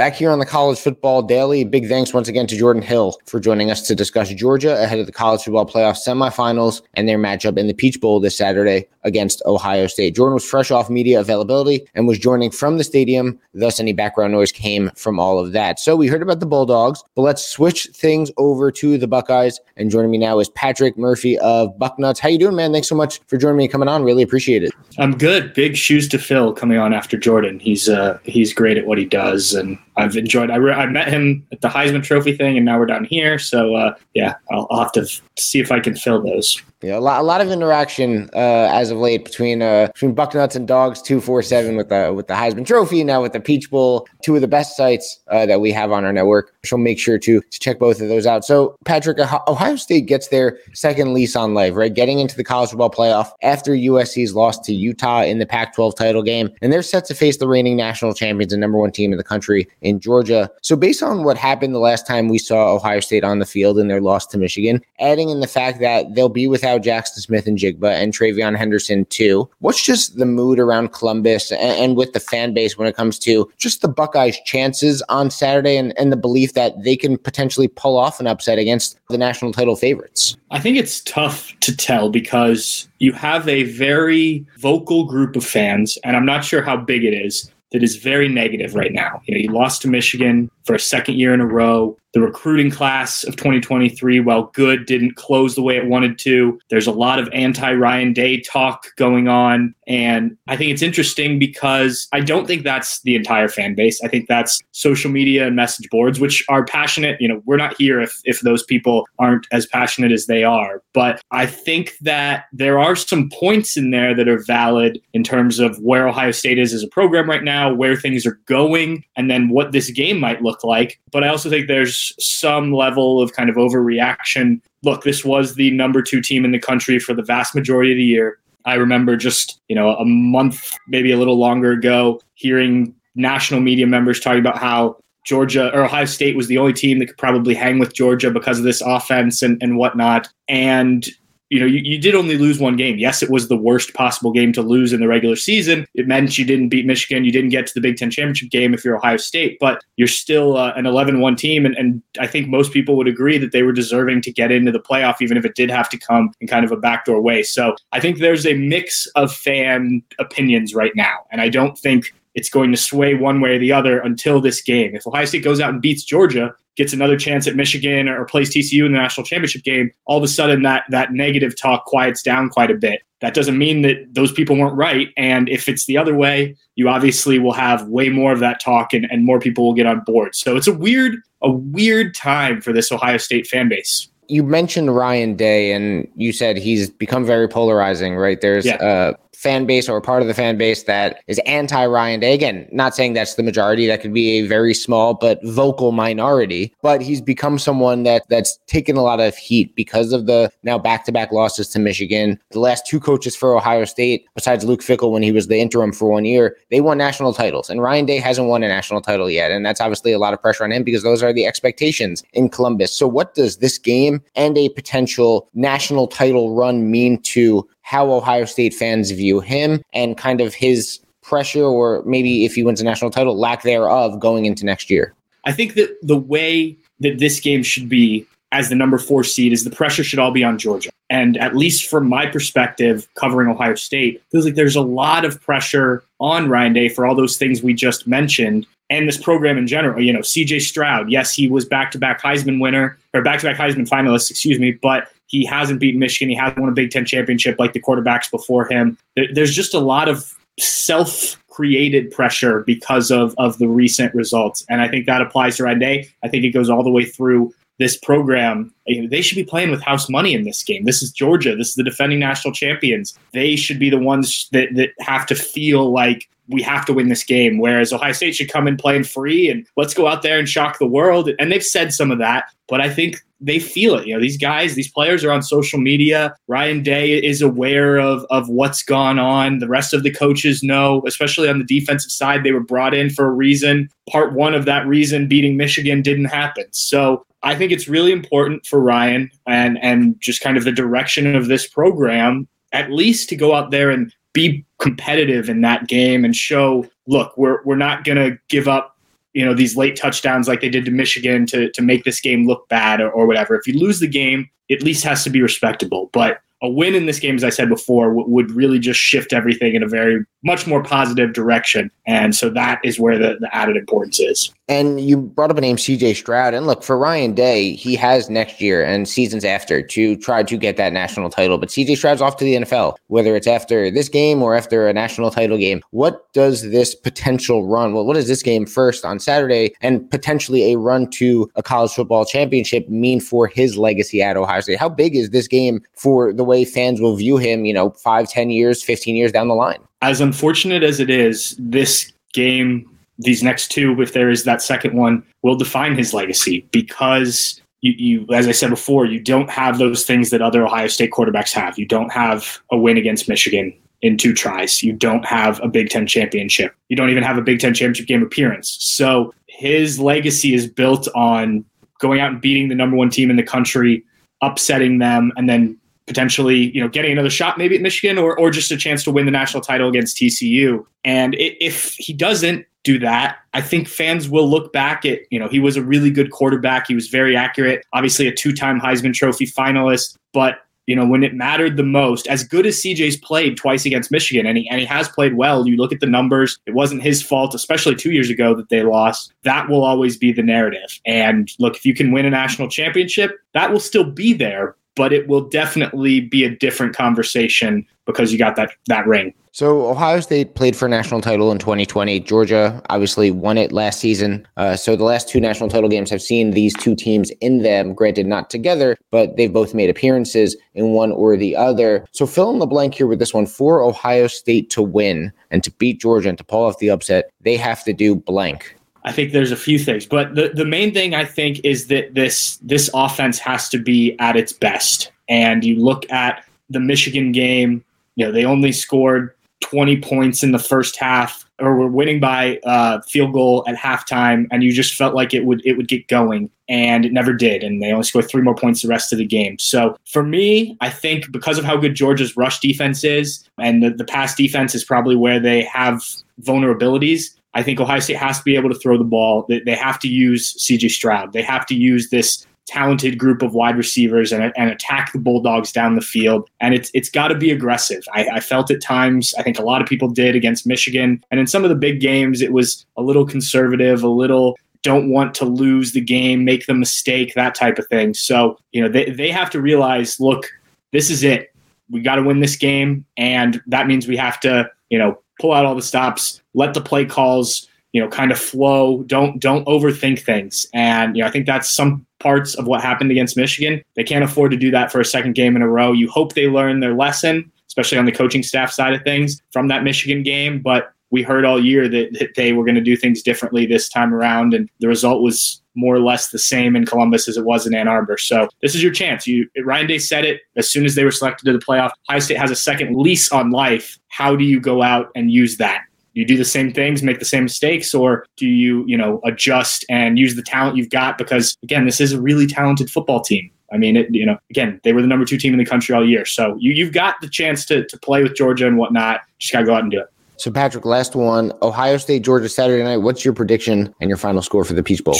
Back 0.00 0.14
here 0.14 0.30
on 0.30 0.38
the 0.38 0.46
College 0.46 0.78
Football 0.78 1.20
Daily, 1.20 1.62
big 1.62 1.86
thanks 1.86 2.14
once 2.14 2.26
again 2.26 2.46
to 2.46 2.56
Jordan 2.56 2.80
Hill 2.80 3.18
for 3.26 3.38
joining 3.38 3.70
us 3.70 3.86
to 3.86 3.94
discuss 3.94 4.30
Georgia 4.30 4.82
ahead 4.82 4.98
of 4.98 5.04
the 5.04 5.12
College 5.12 5.42
Football 5.42 5.66
Playoff 5.66 6.02
semifinals 6.02 6.80
and 6.94 7.06
their 7.06 7.18
matchup 7.18 7.58
in 7.58 7.66
the 7.66 7.74
Peach 7.74 8.00
Bowl 8.00 8.18
this 8.18 8.34
Saturday 8.34 8.88
against 9.04 9.42
Ohio 9.44 9.86
State. 9.86 10.16
Jordan 10.16 10.32
was 10.32 10.44
fresh 10.44 10.70
off 10.70 10.88
media 10.88 11.20
availability 11.20 11.86
and 11.94 12.08
was 12.08 12.18
joining 12.18 12.50
from 12.50 12.78
the 12.78 12.84
stadium, 12.84 13.38
thus, 13.52 13.78
any 13.78 13.92
background 13.92 14.32
noise 14.32 14.52
came 14.52 14.90
from 14.96 15.20
all 15.20 15.38
of 15.38 15.52
that. 15.52 15.78
So, 15.78 15.96
we 15.96 16.06
heard 16.06 16.22
about 16.22 16.40
the 16.40 16.46
Bulldogs, 16.46 17.04
but 17.14 17.20
let's 17.20 17.46
switch 17.46 17.86
things 17.92 18.30
over 18.38 18.72
to 18.72 18.96
the 18.96 19.06
Buckeyes. 19.06 19.60
And 19.76 19.90
joining 19.90 20.10
me 20.10 20.16
now 20.16 20.38
is 20.38 20.48
Patrick 20.48 20.96
Murphy 20.96 21.38
of 21.40 21.76
Bucknuts. 21.78 22.18
How 22.18 22.30
you 22.30 22.38
doing, 22.38 22.56
man? 22.56 22.72
Thanks 22.72 22.88
so 22.88 22.94
much 22.94 23.20
for 23.26 23.36
joining 23.36 23.58
me 23.58 23.68
coming 23.68 23.88
on. 23.88 24.02
Really 24.02 24.22
appreciate 24.22 24.62
it. 24.62 24.72
I'm 24.98 25.18
good. 25.18 25.52
Big 25.52 25.76
shoes 25.76 26.08
to 26.08 26.18
fill 26.18 26.54
coming 26.54 26.78
on 26.78 26.94
after 26.94 27.18
Jordan. 27.18 27.58
He's 27.58 27.86
uh 27.86 28.18
he's 28.22 28.54
great 28.54 28.78
at 28.78 28.86
what 28.86 28.96
he 28.96 29.04
does, 29.04 29.52
and 29.52 29.78
I've 29.96 30.16
enjoyed. 30.16 30.50
I, 30.50 30.56
re- 30.56 30.72
I 30.72 30.86
met 30.86 31.08
him 31.08 31.46
at 31.52 31.60
the 31.60 31.68
Heisman 31.68 32.02
Trophy 32.02 32.36
thing, 32.36 32.56
and 32.56 32.64
now 32.64 32.78
we're 32.78 32.86
down 32.86 33.04
here. 33.04 33.38
So 33.38 33.74
uh, 33.74 33.94
yeah, 34.14 34.34
I'll, 34.50 34.66
I'll 34.70 34.82
have 34.82 34.92
to 34.92 35.02
f- 35.02 35.22
see 35.38 35.60
if 35.60 35.72
I 35.72 35.80
can 35.80 35.96
fill 35.96 36.22
those. 36.22 36.62
Yeah, 36.82 36.96
a 36.96 37.00
lot, 37.00 37.20
a 37.20 37.22
lot 37.22 37.42
of 37.42 37.50
interaction 37.50 38.30
uh, 38.32 38.70
as 38.72 38.90
of 38.90 38.96
late 38.96 39.22
between 39.22 39.60
uh, 39.60 39.88
between 39.88 40.14
Bucknuts 40.14 40.56
and 40.56 40.66
Dawgs 40.66 41.02
two 41.02 41.20
four 41.20 41.42
seven 41.42 41.76
with 41.76 41.90
the 41.90 42.10
with 42.14 42.26
the 42.26 42.32
Heisman 42.32 42.64
Trophy 42.64 43.04
now 43.04 43.20
with 43.20 43.34
the 43.34 43.40
Peach 43.40 43.70
Bowl, 43.70 44.08
two 44.22 44.34
of 44.34 44.40
the 44.40 44.48
best 44.48 44.78
sites 44.78 45.20
uh, 45.28 45.44
that 45.44 45.60
we 45.60 45.72
have 45.72 45.92
on 45.92 46.06
our 46.06 46.12
network. 46.12 46.54
So 46.64 46.78
make 46.78 46.98
sure 46.98 47.18
to 47.18 47.42
to 47.42 47.58
check 47.58 47.78
both 47.78 48.00
of 48.00 48.08
those 48.08 48.24
out. 48.26 48.46
So 48.46 48.76
Patrick, 48.86 49.18
Ohio 49.46 49.76
State 49.76 50.06
gets 50.06 50.28
their 50.28 50.58
second 50.72 51.12
lease 51.12 51.36
on 51.36 51.52
life, 51.52 51.74
right? 51.74 51.92
Getting 51.92 52.18
into 52.18 52.34
the 52.34 52.44
college 52.44 52.70
football 52.70 52.90
playoff 52.90 53.30
after 53.42 53.72
USC's 53.72 54.34
lost 54.34 54.64
to 54.64 54.72
Utah 54.72 55.22
in 55.22 55.38
the 55.38 55.46
Pac-12 55.46 55.94
title 55.94 56.22
game, 56.22 56.48
and 56.62 56.72
they're 56.72 56.82
set 56.82 57.04
to 57.06 57.14
face 57.14 57.36
the 57.36 57.48
reigning 57.48 57.76
national 57.76 58.14
champions 58.14 58.54
and 58.54 58.60
number 58.60 58.78
one 58.78 58.90
team 58.90 59.12
in 59.12 59.18
the 59.18 59.24
country 59.24 59.68
in 59.82 60.00
Georgia. 60.00 60.50
So 60.62 60.76
based 60.76 61.02
on 61.02 61.24
what 61.24 61.36
happened 61.36 61.74
the 61.74 61.78
last 61.78 62.06
time 62.06 62.28
we 62.28 62.38
saw 62.38 62.74
Ohio 62.74 63.00
State 63.00 63.22
on 63.22 63.38
the 63.38 63.44
field 63.44 63.78
in 63.78 63.88
their 63.88 64.00
loss 64.00 64.26
to 64.28 64.38
Michigan, 64.38 64.80
adding 64.98 65.28
in 65.28 65.40
the 65.40 65.46
fact 65.46 65.80
that 65.80 66.14
they'll 66.14 66.30
be 66.30 66.46
without 66.46 66.69
Jaxon 66.78 67.18
Smith-Njigba 67.18 67.90
and 67.90 68.12
TreVeyon 68.12 68.56
Henderson 68.56 69.04
too. 69.06 69.48
What's 69.58 69.82
just 69.82 70.16
the 70.16 70.26
mood 70.26 70.58
around 70.58 70.92
Columbus 70.92 71.50
and, 71.50 71.60
and, 71.60 71.96
with 71.96 72.12
the 72.12 72.20
fan 72.20 72.54
base 72.54 72.78
when 72.78 72.86
it 72.86 72.96
comes 72.96 73.18
to 73.20 73.50
just 73.58 73.82
the 73.82 73.88
Buckeyes' 73.88 74.38
chances 74.44 75.02
on 75.08 75.30
Saturday 75.30 75.76
and, 75.76 75.92
and 75.98 76.12
the 76.12 76.16
belief 76.16 76.54
that 76.54 76.82
they 76.82 76.96
can 76.96 77.18
potentially 77.18 77.68
pull 77.68 77.98
off 77.98 78.20
an 78.20 78.26
upset 78.26 78.58
against 78.58 78.98
the 79.08 79.18
national 79.18 79.52
title 79.52 79.76
favorites? 79.76 80.36
I 80.50 80.60
think 80.60 80.76
it's 80.76 81.00
tough 81.02 81.52
to 81.60 81.76
tell 81.76 82.10
because 82.10 82.88
you 82.98 83.12
have 83.12 83.48
a 83.48 83.64
very 83.64 84.46
vocal 84.58 85.04
group 85.04 85.36
of 85.36 85.44
fans, 85.44 85.98
and 86.04 86.16
I'm 86.16 86.26
not 86.26 86.44
sure 86.44 86.62
how 86.62 86.76
big 86.76 87.04
it 87.04 87.14
is 87.14 87.50
that 87.72 87.82
is 87.82 87.96
very 87.96 88.28
negative 88.28 88.74
right 88.74 88.92
now. 88.92 89.22
You 89.26 89.34
know, 89.34 89.40
you 89.40 89.48
lost 89.50 89.82
to 89.82 89.88
Michigan 89.88 90.50
for 90.70 90.76
a 90.76 90.78
second 90.78 91.18
year 91.18 91.34
in 91.34 91.40
a 91.40 91.46
row. 91.46 91.96
The 92.12 92.20
recruiting 92.20 92.70
class 92.70 93.24
of 93.24 93.36
2023, 93.36 94.20
while 94.20 94.50
good, 94.54 94.86
didn't 94.86 95.14
close 95.14 95.54
the 95.54 95.62
way 95.62 95.76
it 95.76 95.86
wanted 95.86 96.18
to. 96.20 96.58
There's 96.68 96.86
a 96.88 96.92
lot 96.92 97.18
of 97.18 97.28
anti 97.32 97.72
Ryan 97.72 98.12
Day 98.12 98.40
talk 98.40 98.94
going 98.96 99.28
on. 99.28 99.74
And 99.86 100.36
I 100.48 100.56
think 100.56 100.72
it's 100.72 100.82
interesting 100.82 101.38
because 101.38 102.08
I 102.12 102.20
don't 102.20 102.46
think 102.46 102.62
that's 102.62 103.00
the 103.02 103.14
entire 103.16 103.48
fan 103.48 103.74
base. 103.74 104.00
I 104.02 104.08
think 104.08 104.28
that's 104.28 104.60
social 104.72 105.10
media 105.10 105.46
and 105.46 105.56
message 105.56 105.88
boards, 105.90 106.18
which 106.18 106.44
are 106.48 106.64
passionate. 106.64 107.20
You 107.20 107.28
know, 107.28 107.42
we're 107.44 107.56
not 107.56 107.76
here 107.76 108.00
if, 108.00 108.20
if 108.24 108.40
those 108.40 108.64
people 108.64 109.06
aren't 109.18 109.46
as 109.52 109.66
passionate 109.66 110.10
as 110.10 110.26
they 110.26 110.42
are. 110.42 110.82
But 110.92 111.20
I 111.30 111.46
think 111.46 111.96
that 112.00 112.44
there 112.52 112.78
are 112.78 112.96
some 112.96 113.30
points 113.30 113.76
in 113.76 113.90
there 113.90 114.14
that 114.14 114.28
are 114.28 114.42
valid 114.44 115.00
in 115.12 115.22
terms 115.22 115.60
of 115.60 115.78
where 115.78 116.08
Ohio 116.08 116.32
State 116.32 116.58
is 116.58 116.72
as 116.72 116.82
a 116.82 116.88
program 116.88 117.28
right 117.28 117.44
now, 117.44 117.72
where 117.72 117.96
things 117.96 118.26
are 118.26 118.40
going, 118.46 119.04
and 119.16 119.30
then 119.30 119.48
what 119.48 119.72
this 119.72 119.90
game 119.90 120.18
might 120.18 120.42
look 120.42 120.59
like. 120.64 121.00
But 121.12 121.24
I 121.24 121.28
also 121.28 121.48
think 121.50 121.68
there's 121.68 122.14
some 122.18 122.72
level 122.72 123.20
of 123.20 123.32
kind 123.32 123.50
of 123.50 123.56
overreaction. 123.56 124.60
Look, 124.82 125.02
this 125.02 125.24
was 125.24 125.54
the 125.54 125.70
number 125.70 126.02
two 126.02 126.20
team 126.20 126.44
in 126.44 126.52
the 126.52 126.58
country 126.58 126.98
for 126.98 127.14
the 127.14 127.22
vast 127.22 127.54
majority 127.54 127.92
of 127.92 127.96
the 127.96 128.04
year. 128.04 128.38
I 128.66 128.74
remember 128.74 129.16
just, 129.16 129.60
you 129.68 129.74
know, 129.74 129.96
a 129.96 130.04
month, 130.04 130.76
maybe 130.88 131.12
a 131.12 131.16
little 131.16 131.38
longer 131.38 131.72
ago, 131.72 132.20
hearing 132.34 132.94
national 133.14 133.60
media 133.60 133.86
members 133.86 134.20
talking 134.20 134.40
about 134.40 134.58
how 134.58 134.96
Georgia 135.26 135.74
or 135.74 135.84
Ohio 135.84 136.04
State 136.04 136.36
was 136.36 136.46
the 136.46 136.58
only 136.58 136.72
team 136.72 136.98
that 136.98 137.06
could 137.06 137.18
probably 137.18 137.54
hang 137.54 137.78
with 137.78 137.94
Georgia 137.94 138.30
because 138.30 138.58
of 138.58 138.64
this 138.64 138.80
offense 138.80 139.42
and, 139.42 139.62
and 139.62 139.76
whatnot. 139.76 140.28
And 140.48 141.06
you 141.50 141.58
know, 141.58 141.66
you, 141.66 141.80
you 141.82 141.98
did 141.98 142.14
only 142.14 142.38
lose 142.38 142.60
one 142.60 142.76
game. 142.76 142.98
Yes, 142.98 143.22
it 143.22 143.28
was 143.28 143.48
the 143.48 143.56
worst 143.56 143.92
possible 143.92 144.30
game 144.30 144.52
to 144.52 144.62
lose 144.62 144.92
in 144.92 145.00
the 145.00 145.08
regular 145.08 145.34
season. 145.34 145.84
It 145.94 146.06
meant 146.06 146.38
you 146.38 146.44
didn't 146.44 146.68
beat 146.68 146.86
Michigan. 146.86 147.24
You 147.24 147.32
didn't 147.32 147.50
get 147.50 147.66
to 147.66 147.74
the 147.74 147.80
Big 147.80 147.96
Ten 147.96 148.10
championship 148.10 148.50
game 148.50 148.72
if 148.72 148.84
you're 148.84 148.96
Ohio 148.96 149.16
State, 149.16 149.58
but 149.60 149.82
you're 149.96 150.08
still 150.08 150.56
uh, 150.56 150.72
an 150.76 150.86
11 150.86 151.20
1 151.20 151.36
team. 151.36 151.66
And, 151.66 151.74
and 151.76 152.02
I 152.20 152.28
think 152.28 152.48
most 152.48 152.72
people 152.72 152.96
would 152.96 153.08
agree 153.08 153.36
that 153.36 153.50
they 153.50 153.64
were 153.64 153.72
deserving 153.72 154.22
to 154.22 154.32
get 154.32 154.52
into 154.52 154.70
the 154.70 154.78
playoff, 154.78 155.16
even 155.20 155.36
if 155.36 155.44
it 155.44 155.56
did 155.56 155.70
have 155.70 155.88
to 155.90 155.98
come 155.98 156.32
in 156.40 156.46
kind 156.46 156.64
of 156.64 156.70
a 156.70 156.76
backdoor 156.76 157.20
way. 157.20 157.42
So 157.42 157.74
I 157.90 157.98
think 157.98 158.18
there's 158.18 158.46
a 158.46 158.54
mix 158.54 159.06
of 159.16 159.32
fan 159.32 160.02
opinions 160.20 160.72
right 160.72 160.92
now. 160.94 161.26
And 161.32 161.40
I 161.40 161.48
don't 161.48 161.76
think 161.76 162.14
it's 162.36 162.48
going 162.48 162.70
to 162.70 162.76
sway 162.76 163.14
one 163.14 163.40
way 163.40 163.56
or 163.56 163.58
the 163.58 163.72
other 163.72 163.98
until 163.98 164.40
this 164.40 164.62
game. 164.62 164.94
If 164.94 165.04
Ohio 165.04 165.24
State 165.24 165.42
goes 165.42 165.60
out 165.60 165.70
and 165.70 165.82
beats 165.82 166.04
Georgia, 166.04 166.54
gets 166.80 166.94
another 166.94 167.18
chance 167.18 167.46
at 167.46 167.56
Michigan 167.56 168.08
or 168.08 168.24
plays 168.24 168.50
TCU 168.50 168.86
in 168.86 168.92
the 168.92 168.98
national 168.98 169.26
championship 169.26 169.62
game, 169.62 169.90
all 170.06 170.16
of 170.16 170.24
a 170.24 170.28
sudden 170.28 170.62
that 170.62 170.84
that 170.88 171.12
negative 171.12 171.54
talk 171.54 171.84
quiets 171.84 172.22
down 172.22 172.48
quite 172.48 172.70
a 172.70 172.74
bit. 172.74 173.02
That 173.20 173.34
doesn't 173.34 173.58
mean 173.58 173.82
that 173.82 173.96
those 174.12 174.32
people 174.32 174.56
weren't 174.56 174.74
right. 174.74 175.08
And 175.18 175.46
if 175.50 175.68
it's 175.68 175.84
the 175.84 175.98
other 175.98 176.14
way, 176.14 176.56
you 176.76 176.88
obviously 176.88 177.38
will 177.38 177.52
have 177.52 177.86
way 177.88 178.08
more 178.08 178.32
of 178.32 178.40
that 178.40 178.60
talk 178.60 178.94
and, 178.94 179.06
and 179.10 179.26
more 179.26 179.38
people 179.38 179.66
will 179.66 179.74
get 179.74 179.84
on 179.84 180.00
board. 180.06 180.34
So 180.34 180.56
it's 180.56 180.66
a 180.66 180.72
weird, 180.72 181.16
a 181.42 181.50
weird 181.50 182.14
time 182.14 182.62
for 182.62 182.72
this 182.72 182.90
Ohio 182.90 183.18
State 183.18 183.46
fan 183.46 183.68
base 183.68 184.08
you 184.30 184.44
mentioned 184.44 184.94
Ryan 184.94 185.34
Day, 185.34 185.72
and 185.72 186.06
you 186.14 186.32
said 186.32 186.56
he's 186.56 186.88
become 186.88 187.26
very 187.26 187.48
polarizing, 187.48 188.14
right? 188.14 188.40
There's 188.40 188.64
yeah. 188.64 188.76
uh, 188.76 189.14
fan 189.34 189.66
base 189.66 189.88
or 189.88 190.00
part 190.00 190.22
of 190.22 190.28
the 190.28 190.34
fan 190.34 190.58
base 190.58 190.82
that 190.84 191.22
is 191.26 191.38
anti 191.46 191.86
Ryan 191.86 192.20
Day. 192.20 192.34
Again, 192.34 192.68
not 192.72 192.94
saying 192.94 193.14
that's 193.14 193.34
the 193.34 193.42
majority. 193.42 193.86
That 193.86 194.00
could 194.00 194.12
be 194.12 194.38
a 194.38 194.46
very 194.46 194.74
small 194.74 195.14
but 195.14 195.40
vocal 195.44 195.92
minority. 195.92 196.74
But 196.82 197.00
he's 197.00 197.20
become 197.20 197.58
someone 197.58 198.02
that 198.02 198.24
that's 198.28 198.58
taken 198.66 198.96
a 198.96 199.02
lot 199.02 199.20
of 199.20 199.36
heat 199.36 199.74
because 199.74 200.12
of 200.12 200.26
the 200.26 200.50
now 200.62 200.78
back 200.78 201.04
to 201.06 201.12
back 201.12 201.32
losses 201.32 201.68
to 201.70 201.78
Michigan. 201.78 202.38
The 202.50 202.60
last 202.60 202.86
two 202.86 203.00
coaches 203.00 203.34
for 203.34 203.56
Ohio 203.56 203.84
State, 203.84 204.26
besides 204.34 204.64
Luke 204.64 204.80
Fickell 204.80 205.10
when 205.10 205.22
he 205.22 205.32
was 205.32 205.48
the 205.48 205.58
interim 205.58 205.92
for 205.92 206.10
one 206.10 206.24
year, 206.24 206.56
they 206.70 206.80
won 206.80 206.98
national 206.98 207.32
titles. 207.32 207.70
And 207.70 207.80
Ryan 207.80 208.06
Day 208.06 208.18
hasn't 208.18 208.48
won 208.48 208.62
a 208.62 208.68
national 208.68 209.00
title 209.00 209.30
yet. 209.30 209.50
And 209.50 209.64
that's 209.64 209.80
obviously 209.80 210.12
a 210.12 210.18
lot 210.18 210.34
of 210.34 210.40
pressure 210.40 210.64
on 210.64 210.72
him 210.72 210.84
because 210.84 211.02
those 211.02 211.22
are 211.22 211.32
the 211.32 211.46
expectations 211.46 212.22
in 212.32 212.48
Columbus. 212.48 212.94
So 212.94 213.08
what 213.08 213.34
does 213.34 213.58
this 213.58 213.78
game 213.78 214.22
and 214.34 214.56
a 214.58 214.68
potential 214.70 215.48
national 215.54 216.08
title 216.08 216.54
run 216.54 216.90
mean 216.90 217.20
to 217.22 217.66
how 217.90 218.12
Ohio 218.12 218.44
State 218.44 218.72
fans 218.72 219.10
view 219.10 219.40
him 219.40 219.82
and 219.92 220.16
kind 220.16 220.40
of 220.40 220.54
his 220.54 221.00
pressure, 221.22 221.64
or 221.64 222.04
maybe 222.06 222.44
if 222.44 222.54
he 222.54 222.62
wins 222.62 222.80
a 222.80 222.84
national 222.84 223.10
title, 223.10 223.36
lack 223.36 223.64
thereof 223.64 224.20
going 224.20 224.46
into 224.46 224.64
next 224.64 224.90
year? 224.90 225.12
I 225.44 225.50
think 225.50 225.74
that 225.74 225.96
the 226.00 226.16
way 226.16 226.76
that 227.00 227.18
this 227.18 227.40
game 227.40 227.64
should 227.64 227.88
be 227.88 228.24
as 228.52 228.68
the 228.68 228.76
number 228.76 228.96
four 228.96 229.24
seed 229.24 229.52
is 229.52 229.64
the 229.64 229.72
pressure 229.72 230.04
should 230.04 230.20
all 230.20 230.30
be 230.30 230.44
on 230.44 230.56
Georgia. 230.56 230.90
And 231.08 231.36
at 231.38 231.56
least 231.56 231.90
from 231.90 232.08
my 232.08 232.26
perspective, 232.26 233.08
covering 233.16 233.48
Ohio 233.48 233.74
State, 233.74 234.22
feels 234.30 234.44
like 234.44 234.54
there's 234.54 234.76
a 234.76 234.82
lot 234.82 235.24
of 235.24 235.40
pressure 235.42 236.04
on 236.20 236.48
Ryan 236.48 236.72
Day 236.72 236.88
for 236.88 237.04
all 237.06 237.16
those 237.16 237.36
things 237.36 237.60
we 237.60 237.74
just 237.74 238.06
mentioned. 238.06 238.68
and 238.88 239.08
this 239.08 239.16
program 239.16 239.56
in 239.56 239.66
general. 239.66 240.00
You 240.02 240.12
know, 240.12 240.20
CJ 240.20 240.60
Stroud, 240.62 241.10
yes, 241.10 241.32
he 241.32 241.48
was 241.48 241.64
back 241.64 241.90
to 241.92 241.98
back 241.98 242.20
Heisman 242.20 242.60
winner 242.60 242.98
or 243.14 243.22
back 243.22 243.40
to 243.40 243.46
back 243.46 243.56
Heisman 243.56 243.88
finalist, 243.88 244.30
excuse 244.30 244.58
me, 244.58 244.72
but 244.72 245.08
he 245.30 245.44
hasn't 245.44 245.78
beaten 245.78 246.00
Michigan. 246.00 246.28
He 246.28 246.34
hasn't 246.34 246.58
won 246.58 246.68
a 246.68 246.72
Big 246.72 246.90
Ten 246.90 247.06
championship 247.06 247.58
like 247.58 247.72
the 247.72 247.80
quarterbacks 247.80 248.30
before 248.30 248.66
him. 248.66 248.98
There's 249.32 249.54
just 249.54 249.74
a 249.74 249.78
lot 249.78 250.08
of 250.08 250.36
self 250.58 251.42
created 251.48 252.10
pressure 252.10 252.60
because 252.66 253.10
of, 253.12 253.34
of 253.38 253.56
the 253.58 253.68
recent 253.68 254.12
results. 254.14 254.64
And 254.68 254.80
I 254.80 254.88
think 254.88 255.06
that 255.06 255.22
applies 255.22 255.56
to 255.56 255.64
Ryan 255.64 255.82
I 256.24 256.28
think 256.28 256.44
it 256.44 256.50
goes 256.50 256.68
all 256.68 256.82
the 256.82 256.90
way 256.90 257.04
through 257.04 257.54
this 257.78 257.96
program. 257.96 258.74
You 258.86 259.02
know, 259.02 259.08
they 259.08 259.22
should 259.22 259.36
be 259.36 259.44
playing 259.44 259.70
with 259.70 259.82
house 259.82 260.08
money 260.08 260.34
in 260.34 260.42
this 260.42 260.62
game. 260.64 260.84
This 260.84 261.00
is 261.00 261.12
Georgia. 261.12 261.54
This 261.54 261.68
is 261.68 261.74
the 261.76 261.84
defending 261.84 262.18
national 262.18 262.52
champions. 262.52 263.16
They 263.32 263.54
should 263.54 263.78
be 263.78 263.88
the 263.88 263.98
ones 263.98 264.48
that, 264.50 264.74
that 264.74 264.90
have 264.98 265.26
to 265.26 265.34
feel 265.36 265.92
like 265.92 266.28
we 266.50 266.62
have 266.62 266.84
to 266.86 266.92
win 266.92 267.08
this 267.08 267.24
game. 267.24 267.58
Whereas 267.58 267.92
Ohio 267.92 268.12
State 268.12 268.34
should 268.34 268.50
come 268.50 268.68
in 268.68 268.76
playing 268.76 269.04
free 269.04 269.48
and 269.48 269.66
let's 269.76 269.94
go 269.94 270.06
out 270.06 270.22
there 270.22 270.38
and 270.38 270.48
shock 270.48 270.78
the 270.78 270.86
world. 270.86 271.30
And 271.38 271.50
they've 271.50 271.64
said 271.64 271.92
some 271.92 272.10
of 272.10 272.18
that, 272.18 272.46
but 272.68 272.80
I 272.80 272.90
think 272.90 273.22
they 273.40 273.58
feel 273.58 273.94
it. 273.94 274.06
You 274.06 274.14
know, 274.14 274.20
these 274.20 274.36
guys, 274.36 274.74
these 274.74 274.90
players 274.90 275.24
are 275.24 275.32
on 275.32 275.42
social 275.42 275.80
media. 275.80 276.34
Ryan 276.46 276.82
Day 276.82 277.12
is 277.22 277.40
aware 277.40 277.98
of 277.98 278.26
of 278.30 278.48
what's 278.48 278.82
gone 278.82 279.18
on. 279.18 279.58
The 279.58 279.68
rest 279.68 279.94
of 279.94 280.02
the 280.02 280.10
coaches 280.10 280.62
know, 280.62 281.02
especially 281.06 281.48
on 281.48 281.58
the 281.58 281.64
defensive 281.64 282.10
side, 282.10 282.44
they 282.44 282.52
were 282.52 282.60
brought 282.60 282.94
in 282.94 283.10
for 283.10 283.26
a 283.26 283.32
reason. 283.32 283.88
Part 284.08 284.34
one 284.34 284.54
of 284.54 284.66
that 284.66 284.86
reason, 284.86 285.28
beating 285.28 285.56
Michigan, 285.56 286.02
didn't 286.02 286.26
happen. 286.26 286.66
So 286.72 287.24
I 287.42 287.54
think 287.54 287.72
it's 287.72 287.88
really 287.88 288.12
important 288.12 288.66
for 288.66 288.80
Ryan 288.80 289.30
and 289.46 289.78
and 289.82 290.20
just 290.20 290.42
kind 290.42 290.56
of 290.56 290.64
the 290.64 290.72
direction 290.72 291.34
of 291.34 291.48
this 291.48 291.66
program, 291.66 292.46
at 292.72 292.92
least 292.92 293.28
to 293.30 293.36
go 293.36 293.54
out 293.54 293.70
there 293.70 293.90
and 293.90 294.12
be 294.32 294.64
competitive 294.78 295.48
in 295.48 295.60
that 295.62 295.88
game 295.88 296.24
and 296.24 296.34
show, 296.34 296.86
look, 297.06 297.36
we're 297.36 297.62
we're 297.64 297.76
not 297.76 298.04
gonna 298.04 298.38
give 298.48 298.68
up 298.68 298.96
you 299.32 299.44
know 299.44 299.54
these 299.54 299.76
late 299.76 299.96
touchdowns 299.96 300.48
like 300.48 300.60
they 300.60 300.68
did 300.68 300.84
to 300.84 300.90
Michigan 300.90 301.46
to 301.46 301.70
to 301.70 301.82
make 301.82 302.04
this 302.04 302.20
game 302.20 302.46
look 302.46 302.68
bad 302.68 303.00
or, 303.00 303.10
or 303.10 303.26
whatever. 303.26 303.54
If 303.54 303.66
you 303.66 303.78
lose 303.78 304.00
the 304.00 304.08
game, 304.08 304.48
at 304.70 304.82
least 304.82 305.04
has 305.04 305.24
to 305.24 305.30
be 305.30 305.42
respectable. 305.42 306.10
But 306.12 306.40
a 306.62 306.68
win 306.68 306.94
in 306.94 307.06
this 307.06 307.18
game, 307.18 307.36
as 307.36 307.44
I 307.44 307.50
said 307.50 307.68
before, 307.68 308.08
w- 308.08 308.28
would 308.28 308.50
really 308.50 308.78
just 308.78 309.00
shift 309.00 309.32
everything 309.32 309.74
in 309.74 309.82
a 309.82 309.88
very 309.88 310.24
much 310.42 310.66
more 310.66 310.82
positive 310.82 311.32
direction. 311.32 311.90
And 312.06 312.34
so 312.34 312.50
that 312.50 312.80
is 312.84 312.98
where 312.98 313.18
the, 313.18 313.36
the 313.40 313.54
added 313.54 313.76
importance 313.76 314.20
is. 314.20 314.52
And 314.68 315.00
you 315.00 315.16
brought 315.16 315.50
up 315.50 315.58
a 315.58 315.60
name, 315.60 315.76
CJ 315.76 316.14
Stroud. 316.14 316.54
And 316.54 316.66
look, 316.66 316.84
for 316.84 316.96
Ryan 316.96 317.34
Day, 317.34 317.74
he 317.74 317.96
has 317.96 318.30
next 318.30 318.60
year 318.60 318.84
and 318.84 319.08
seasons 319.08 319.44
after 319.44 319.82
to 319.82 320.16
try 320.16 320.44
to 320.44 320.56
get 320.56 320.76
that 320.76 320.92
national 320.92 321.28
title. 321.28 321.58
But 321.58 321.70
CJ 321.70 321.96
Stroud's 321.96 322.22
off 322.22 322.36
to 322.36 322.44
the 322.44 322.54
NFL, 322.54 322.96
whether 323.08 323.34
it's 323.34 323.48
after 323.48 323.90
this 323.90 324.08
game 324.08 324.42
or 324.42 324.54
after 324.54 324.88
a 324.88 324.92
national 324.92 325.32
title 325.32 325.58
game. 325.58 325.82
What 325.90 326.32
does 326.32 326.70
this 326.70 326.94
potential 326.94 327.66
run, 327.66 327.94
well, 327.94 328.06
what 328.06 328.14
does 328.14 328.28
this 328.28 328.44
game 328.44 328.64
first 328.64 329.04
on 329.04 329.18
Saturday 329.18 329.74
and 329.80 330.08
potentially 330.08 330.72
a 330.72 330.78
run 330.78 331.10
to 331.10 331.50
a 331.56 331.62
college 331.62 331.90
football 331.90 332.24
championship 332.24 332.88
mean 332.88 333.20
for 333.20 333.48
his 333.48 333.76
legacy 333.76 334.22
at 334.22 334.36
Ohio 334.36 334.60
State? 334.60 334.78
How 334.78 334.88
big 334.88 335.16
is 335.16 335.30
this 335.30 335.48
game 335.48 335.82
for 335.96 336.32
the 336.32 336.44
way 336.50 336.64
fans 336.64 337.00
will 337.00 337.16
view 337.16 337.38
him, 337.38 337.64
you 337.64 337.72
know, 337.72 337.90
five, 337.90 338.28
ten 338.28 338.50
years, 338.50 338.82
15 338.82 339.16
years 339.16 339.32
down 339.32 339.48
the 339.48 339.54
line? 339.54 339.78
As 340.02 340.20
unfortunate 340.20 340.82
as 340.82 341.00
it 341.00 341.10
is, 341.10 341.54
this 341.58 342.12
game 342.32 342.86
these 343.20 343.42
next 343.42 343.70
two, 343.70 344.00
if 344.00 344.12
there 344.12 344.30
is 344.30 344.44
that 344.44 344.62
second 344.62 344.94
one, 344.94 345.22
will 345.42 345.56
define 345.56 345.96
his 345.96 346.14
legacy 346.14 346.66
because 346.72 347.60
you, 347.82 347.92
you, 347.92 348.26
as 348.34 348.48
I 348.48 348.52
said 348.52 348.70
before, 348.70 349.06
you 349.06 349.20
don't 349.20 349.50
have 349.50 349.78
those 349.78 350.04
things 350.04 350.30
that 350.30 350.42
other 350.42 350.64
Ohio 350.64 350.88
State 350.88 351.12
quarterbacks 351.12 351.52
have. 351.52 351.78
You 351.78 351.86
don't 351.86 352.10
have 352.12 352.60
a 352.70 352.78
win 352.78 352.96
against 352.96 353.28
Michigan 353.28 353.74
in 354.02 354.16
two 354.16 354.32
tries. 354.32 354.82
You 354.82 354.92
don't 354.92 355.24
have 355.24 355.60
a 355.62 355.68
Big 355.68 355.90
Ten 355.90 356.06
championship. 356.06 356.74
You 356.88 356.96
don't 356.96 357.10
even 357.10 357.22
have 357.22 357.38
a 357.38 357.42
Big 357.42 357.60
Ten 357.60 357.74
championship 357.74 358.06
game 358.06 358.22
appearance. 358.22 358.76
So 358.80 359.34
his 359.46 359.98
legacy 360.00 360.54
is 360.54 360.66
built 360.66 361.06
on 361.14 361.64
going 362.00 362.20
out 362.20 362.32
and 362.32 362.40
beating 362.40 362.68
the 362.68 362.74
number 362.74 362.96
one 362.96 363.10
team 363.10 363.30
in 363.30 363.36
the 363.36 363.42
country, 363.42 364.02
upsetting 364.40 364.98
them, 364.98 365.32
and 365.36 365.48
then 365.48 365.76
potentially, 366.10 366.72
you 366.74 366.80
know, 366.80 366.88
getting 366.88 367.12
another 367.12 367.30
shot 367.30 367.56
maybe 367.56 367.76
at 367.76 367.82
Michigan 367.82 368.18
or, 368.18 368.36
or 368.36 368.50
just 368.50 368.72
a 368.72 368.76
chance 368.76 369.04
to 369.04 369.12
win 369.12 369.26
the 369.26 369.30
national 369.30 369.60
title 369.60 369.88
against 369.88 370.16
TCU. 370.16 370.84
And 371.04 371.36
if 371.38 371.94
he 371.94 372.12
doesn't 372.12 372.66
do 372.82 372.98
that, 372.98 373.38
I 373.54 373.60
think 373.60 373.86
fans 373.86 374.28
will 374.28 374.50
look 374.50 374.72
back 374.72 375.04
at, 375.04 375.20
you 375.30 375.38
know, 375.38 375.46
he 375.46 375.60
was 375.60 375.76
a 375.76 375.84
really 375.84 376.10
good 376.10 376.32
quarterback. 376.32 376.88
He 376.88 376.96
was 376.96 377.06
very 377.06 377.36
accurate, 377.36 377.86
obviously 377.92 378.26
a 378.26 378.34
two 378.34 378.52
time 378.52 378.80
Heisman 378.80 379.14
Trophy 379.14 379.46
finalist. 379.46 380.16
But, 380.32 380.58
you 380.88 380.96
know, 380.96 381.06
when 381.06 381.22
it 381.22 381.32
mattered 381.32 381.76
the 381.76 381.84
most, 381.84 382.26
as 382.26 382.42
good 382.42 382.66
as 382.66 382.82
CJ's 382.82 383.16
played 383.18 383.56
twice 383.56 383.86
against 383.86 384.10
Michigan, 384.10 384.46
and 384.46 384.58
he, 384.58 384.68
and 384.68 384.80
he 384.80 384.86
has 384.86 385.08
played 385.08 385.36
well, 385.36 385.68
you 385.68 385.76
look 385.76 385.92
at 385.92 386.00
the 386.00 386.06
numbers, 386.06 386.58
it 386.66 386.74
wasn't 386.74 387.04
his 387.04 387.22
fault, 387.22 387.54
especially 387.54 387.94
two 387.94 388.10
years 388.10 388.30
ago 388.30 388.52
that 388.56 388.68
they 388.68 388.82
lost. 388.82 389.32
That 389.44 389.68
will 389.68 389.84
always 389.84 390.16
be 390.16 390.32
the 390.32 390.42
narrative. 390.42 390.98
And 391.06 391.52
look, 391.60 391.76
if 391.76 391.86
you 391.86 391.94
can 391.94 392.10
win 392.10 392.26
a 392.26 392.30
national 392.30 392.68
championship, 392.68 393.38
that 393.54 393.70
will 393.70 393.78
still 393.78 394.10
be 394.10 394.32
there 394.32 394.74
but 394.96 395.12
it 395.12 395.28
will 395.28 395.48
definitely 395.48 396.20
be 396.20 396.44
a 396.44 396.50
different 396.50 396.94
conversation 396.94 397.86
because 398.06 398.32
you 398.32 398.38
got 398.38 398.56
that 398.56 398.72
that 398.86 399.06
ring. 399.06 399.34
So 399.52 399.88
Ohio 399.88 400.20
State 400.20 400.54
played 400.54 400.76
for 400.76 400.86
a 400.86 400.88
national 400.88 401.20
title 401.20 401.50
in 401.50 401.58
2020. 401.58 402.20
Georgia 402.20 402.80
obviously 402.88 403.32
won 403.32 403.58
it 403.58 403.72
last 403.72 403.98
season. 403.98 404.46
Uh, 404.56 404.76
so 404.76 404.94
the 404.94 405.04
last 405.04 405.28
two 405.28 405.40
national 405.40 405.68
title 405.68 405.88
games 405.88 406.08
have 406.10 406.22
seen 406.22 406.52
these 406.52 406.72
two 406.76 406.94
teams 406.94 407.30
in 407.40 407.62
them. 407.62 407.92
Granted, 407.92 408.26
not 408.26 408.48
together, 408.48 408.96
but 409.10 409.36
they've 409.36 409.52
both 409.52 409.74
made 409.74 409.90
appearances 409.90 410.56
in 410.74 410.90
one 410.90 411.10
or 411.10 411.36
the 411.36 411.56
other. 411.56 412.06
So 412.12 412.26
fill 412.26 412.50
in 412.50 412.60
the 412.60 412.66
blank 412.66 412.94
here 412.94 413.08
with 413.08 413.18
this 413.18 413.34
one. 413.34 413.46
For 413.46 413.82
Ohio 413.82 414.28
State 414.28 414.70
to 414.70 414.82
win 414.82 415.32
and 415.50 415.64
to 415.64 415.72
beat 415.72 416.00
Georgia 416.00 416.28
and 416.28 416.38
to 416.38 416.44
pull 416.44 416.64
off 416.64 416.78
the 416.78 416.90
upset, 416.90 417.30
they 417.40 417.56
have 417.56 417.82
to 417.84 417.92
do 417.92 418.14
blank. 418.14 418.76
I 419.04 419.12
think 419.12 419.32
there's 419.32 419.52
a 419.52 419.56
few 419.56 419.78
things, 419.78 420.06
but 420.06 420.34
the, 420.34 420.50
the 420.54 420.64
main 420.64 420.92
thing 420.92 421.14
I 421.14 421.24
think 421.24 421.60
is 421.64 421.86
that 421.86 422.14
this 422.14 422.58
this 422.58 422.90
offense 422.92 423.38
has 423.38 423.68
to 423.70 423.78
be 423.78 424.16
at 424.18 424.36
its 424.36 424.52
best. 424.52 425.10
And 425.28 425.64
you 425.64 425.76
look 425.76 426.10
at 426.10 426.44
the 426.68 426.80
Michigan 426.80 427.32
game, 427.32 427.84
you 428.16 428.26
know, 428.26 428.32
they 428.32 428.44
only 428.44 428.72
scored 428.72 429.34
20 429.60 430.00
points 430.00 430.42
in 430.42 430.52
the 430.52 430.58
first 430.58 430.98
half, 430.98 431.46
or 431.58 431.76
were 431.76 431.88
winning 431.88 432.20
by 432.20 432.58
uh, 432.64 433.00
field 433.02 433.32
goal 433.32 433.64
at 433.68 433.76
halftime, 433.76 434.46
and 434.50 434.62
you 434.62 434.72
just 434.72 434.94
felt 434.94 435.14
like 435.14 435.34
it 435.34 435.44
would 435.44 435.62
it 435.64 435.76
would 435.76 435.88
get 435.88 436.08
going, 436.08 436.50
and 436.68 437.04
it 437.04 437.12
never 437.12 437.32
did. 437.32 437.62
And 437.62 437.82
they 437.82 437.92
only 437.92 438.04
scored 438.04 438.28
three 438.28 438.42
more 438.42 438.54
points 438.54 438.82
the 438.82 438.88
rest 438.88 439.12
of 439.12 439.18
the 439.18 439.26
game. 439.26 439.58
So 439.58 439.96
for 440.10 440.22
me, 440.22 440.76
I 440.80 440.90
think 440.90 441.30
because 441.30 441.58
of 441.58 441.64
how 441.64 441.76
good 441.76 441.94
Georgia's 441.94 442.36
rush 442.36 442.60
defense 442.60 443.04
is, 443.04 443.48
and 443.58 443.82
the, 443.82 443.90
the 443.90 444.04
pass 444.04 444.34
defense 444.34 444.74
is 444.74 444.84
probably 444.84 445.16
where 445.16 445.38
they 445.38 445.62
have 445.64 446.02
vulnerabilities. 446.42 447.34
I 447.54 447.62
think 447.62 447.80
Ohio 447.80 448.00
State 448.00 448.16
has 448.16 448.38
to 448.38 448.44
be 448.44 448.56
able 448.56 448.70
to 448.70 448.78
throw 448.78 448.96
the 448.96 449.04
ball. 449.04 449.46
They 449.48 449.74
have 449.74 449.98
to 450.00 450.08
use 450.08 450.54
CJ 450.64 450.90
Stroud. 450.90 451.32
They 451.32 451.42
have 451.42 451.66
to 451.66 451.74
use 451.74 452.10
this 452.10 452.46
talented 452.66 453.18
group 453.18 453.42
of 453.42 453.52
wide 453.52 453.76
receivers 453.76 454.32
and, 454.32 454.52
and 454.56 454.70
attack 454.70 455.12
the 455.12 455.18
Bulldogs 455.18 455.72
down 455.72 455.96
the 455.96 456.00
field. 456.00 456.48
And 456.60 456.72
it's 456.72 456.90
it's 456.94 457.10
got 457.10 457.28
to 457.28 457.34
be 457.34 457.50
aggressive. 457.50 458.04
I, 458.14 458.28
I 458.34 458.40
felt 458.40 458.70
at 458.70 458.80
times, 458.80 459.34
I 459.36 459.42
think 459.42 459.58
a 459.58 459.62
lot 459.62 459.82
of 459.82 459.88
people 459.88 460.08
did 460.08 460.36
against 460.36 460.66
Michigan. 460.66 461.22
And 461.30 461.40
in 461.40 461.48
some 461.48 461.64
of 461.64 461.70
the 461.70 461.76
big 461.76 462.00
games, 462.00 462.40
it 462.40 462.52
was 462.52 462.86
a 462.96 463.02
little 463.02 463.26
conservative, 463.26 464.04
a 464.04 464.08
little 464.08 464.56
don't 464.82 465.10
want 465.10 465.34
to 465.34 465.44
lose 465.44 465.92
the 465.92 466.00
game, 466.00 466.44
make 466.44 466.66
the 466.66 466.74
mistake, 466.74 467.34
that 467.34 467.54
type 467.54 467.78
of 467.78 467.86
thing. 467.88 468.14
So, 468.14 468.56
you 468.72 468.82
know, 468.82 468.88
they, 468.88 469.10
they 469.10 469.30
have 469.30 469.50
to 469.50 469.60
realize, 469.60 470.18
look, 470.18 470.46
this 470.92 471.10
is 471.10 471.22
it. 471.22 471.52
We 471.90 472.00
got 472.00 472.16
to 472.16 472.22
win 472.22 472.40
this 472.40 472.56
game. 472.56 473.04
And 473.16 473.60
that 473.66 473.86
means 473.86 474.08
we 474.08 474.16
have 474.16 474.40
to, 474.40 474.70
you 474.88 474.98
know, 474.98 475.20
pull 475.38 475.52
out 475.52 475.66
all 475.66 475.74
the 475.74 475.82
stops, 475.82 476.39
let 476.54 476.74
the 476.74 476.80
play 476.80 477.04
calls, 477.04 477.68
you 477.92 478.00
know, 478.00 478.08
kind 478.08 478.30
of 478.30 478.38
flow. 478.38 479.02
Don't 479.04 479.40
don't 479.40 479.66
overthink 479.66 480.20
things. 480.20 480.66
And 480.74 481.16
you 481.16 481.22
know, 481.22 481.28
I 481.28 481.30
think 481.30 481.46
that's 481.46 481.74
some 481.74 482.06
parts 482.18 482.54
of 482.54 482.66
what 482.66 482.82
happened 482.82 483.10
against 483.10 483.36
Michigan. 483.36 483.82
They 483.96 484.04
can't 484.04 484.24
afford 484.24 484.50
to 484.52 484.56
do 484.56 484.70
that 484.70 484.92
for 484.92 485.00
a 485.00 485.04
second 485.04 485.34
game 485.34 485.56
in 485.56 485.62
a 485.62 485.68
row. 485.68 485.92
You 485.92 486.08
hope 486.10 486.34
they 486.34 486.46
learn 486.46 486.80
their 486.80 486.94
lesson, 486.94 487.50
especially 487.66 487.98
on 487.98 488.04
the 488.04 488.12
coaching 488.12 488.42
staff 488.42 488.70
side 488.70 488.94
of 488.94 489.02
things 489.02 489.40
from 489.52 489.68
that 489.68 489.82
Michigan 489.82 490.22
game. 490.22 490.60
But 490.60 490.92
we 491.10 491.22
heard 491.22 491.44
all 491.44 491.62
year 491.62 491.88
that, 491.88 492.16
that 492.18 492.34
they 492.36 492.52
were 492.52 492.64
going 492.64 492.76
to 492.76 492.80
do 492.80 492.96
things 492.96 493.22
differently 493.22 493.66
this 493.66 493.88
time 493.88 494.14
around, 494.14 494.54
and 494.54 494.68
the 494.78 494.86
result 494.86 495.22
was 495.22 495.60
more 495.74 495.94
or 495.94 496.00
less 496.00 496.28
the 496.28 496.38
same 496.38 496.74
in 496.74 496.84
Columbus 496.84 497.28
as 497.28 497.36
it 497.36 497.44
was 497.44 497.66
in 497.66 497.74
Ann 497.74 497.88
Arbor. 497.88 498.18
So 498.18 498.48
this 498.60 498.74
is 498.74 498.82
your 498.82 498.92
chance. 498.92 499.26
You 499.26 499.48
Ryan 499.64 499.86
Day 499.86 499.98
said 499.98 500.24
it 500.24 500.40
as 500.56 500.68
soon 500.68 500.84
as 500.84 500.94
they 500.94 501.04
were 501.04 501.10
selected 501.10 501.46
to 501.46 501.52
the 501.52 501.58
playoff. 501.58 501.90
Ohio 502.08 502.20
State 502.20 502.38
has 502.38 502.50
a 502.50 502.56
second 502.56 502.96
lease 502.96 503.30
on 503.30 503.50
life. 503.50 503.98
How 504.08 504.36
do 504.36 504.44
you 504.44 504.60
go 504.60 504.82
out 504.82 505.10
and 505.14 505.30
use 505.30 505.56
that? 505.58 505.82
Do 506.14 506.20
you 506.20 506.26
do 506.26 506.36
the 506.36 506.44
same 506.44 506.72
things, 506.72 507.02
make 507.02 507.18
the 507.18 507.24
same 507.24 507.44
mistakes, 507.44 507.94
or 507.94 508.26
do 508.36 508.46
you, 508.46 508.84
you 508.86 508.96
know, 508.96 509.20
adjust 509.24 509.84
and 509.88 510.18
use 510.18 510.34
the 510.34 510.42
talent 510.42 510.76
you've 510.76 510.90
got? 510.90 511.18
Because 511.18 511.56
again, 511.62 511.84
this 511.84 512.00
is 512.00 512.12
a 512.12 512.20
really 512.20 512.46
talented 512.46 512.90
football 512.90 513.20
team. 513.20 513.50
I 513.72 513.76
mean, 513.76 513.96
it, 513.96 514.12
you 514.12 514.26
know, 514.26 514.36
again, 514.50 514.80
they 514.82 514.92
were 514.92 515.00
the 515.00 515.06
number 515.06 515.24
two 515.24 515.38
team 515.38 515.52
in 515.52 515.58
the 515.58 515.64
country 515.64 515.94
all 515.94 516.06
year. 516.06 516.24
So 516.24 516.56
you, 516.58 516.72
you've 516.72 516.92
got 516.92 517.20
the 517.20 517.28
chance 517.28 517.64
to, 517.66 517.86
to 517.86 517.98
play 517.98 518.22
with 518.22 518.34
Georgia 518.34 518.66
and 518.66 518.76
whatnot. 518.76 519.20
Just 519.38 519.52
got 519.52 519.60
to 519.60 519.66
go 519.66 519.74
out 519.74 519.82
and 519.82 519.90
do 519.92 520.00
it. 520.00 520.06
So, 520.40 520.50
Patrick, 520.50 520.86
last 520.86 521.14
one 521.14 521.52
Ohio 521.60 521.98
State, 521.98 522.22
Georgia, 522.22 522.48
Saturday 522.48 522.82
night. 522.82 522.96
What's 522.96 523.26
your 523.26 523.34
prediction 523.34 523.94
and 524.00 524.08
your 524.08 524.16
final 524.16 524.40
score 524.40 524.64
for 524.64 524.72
the 524.72 524.82
Peach 524.82 525.04
Bowl? 525.04 525.16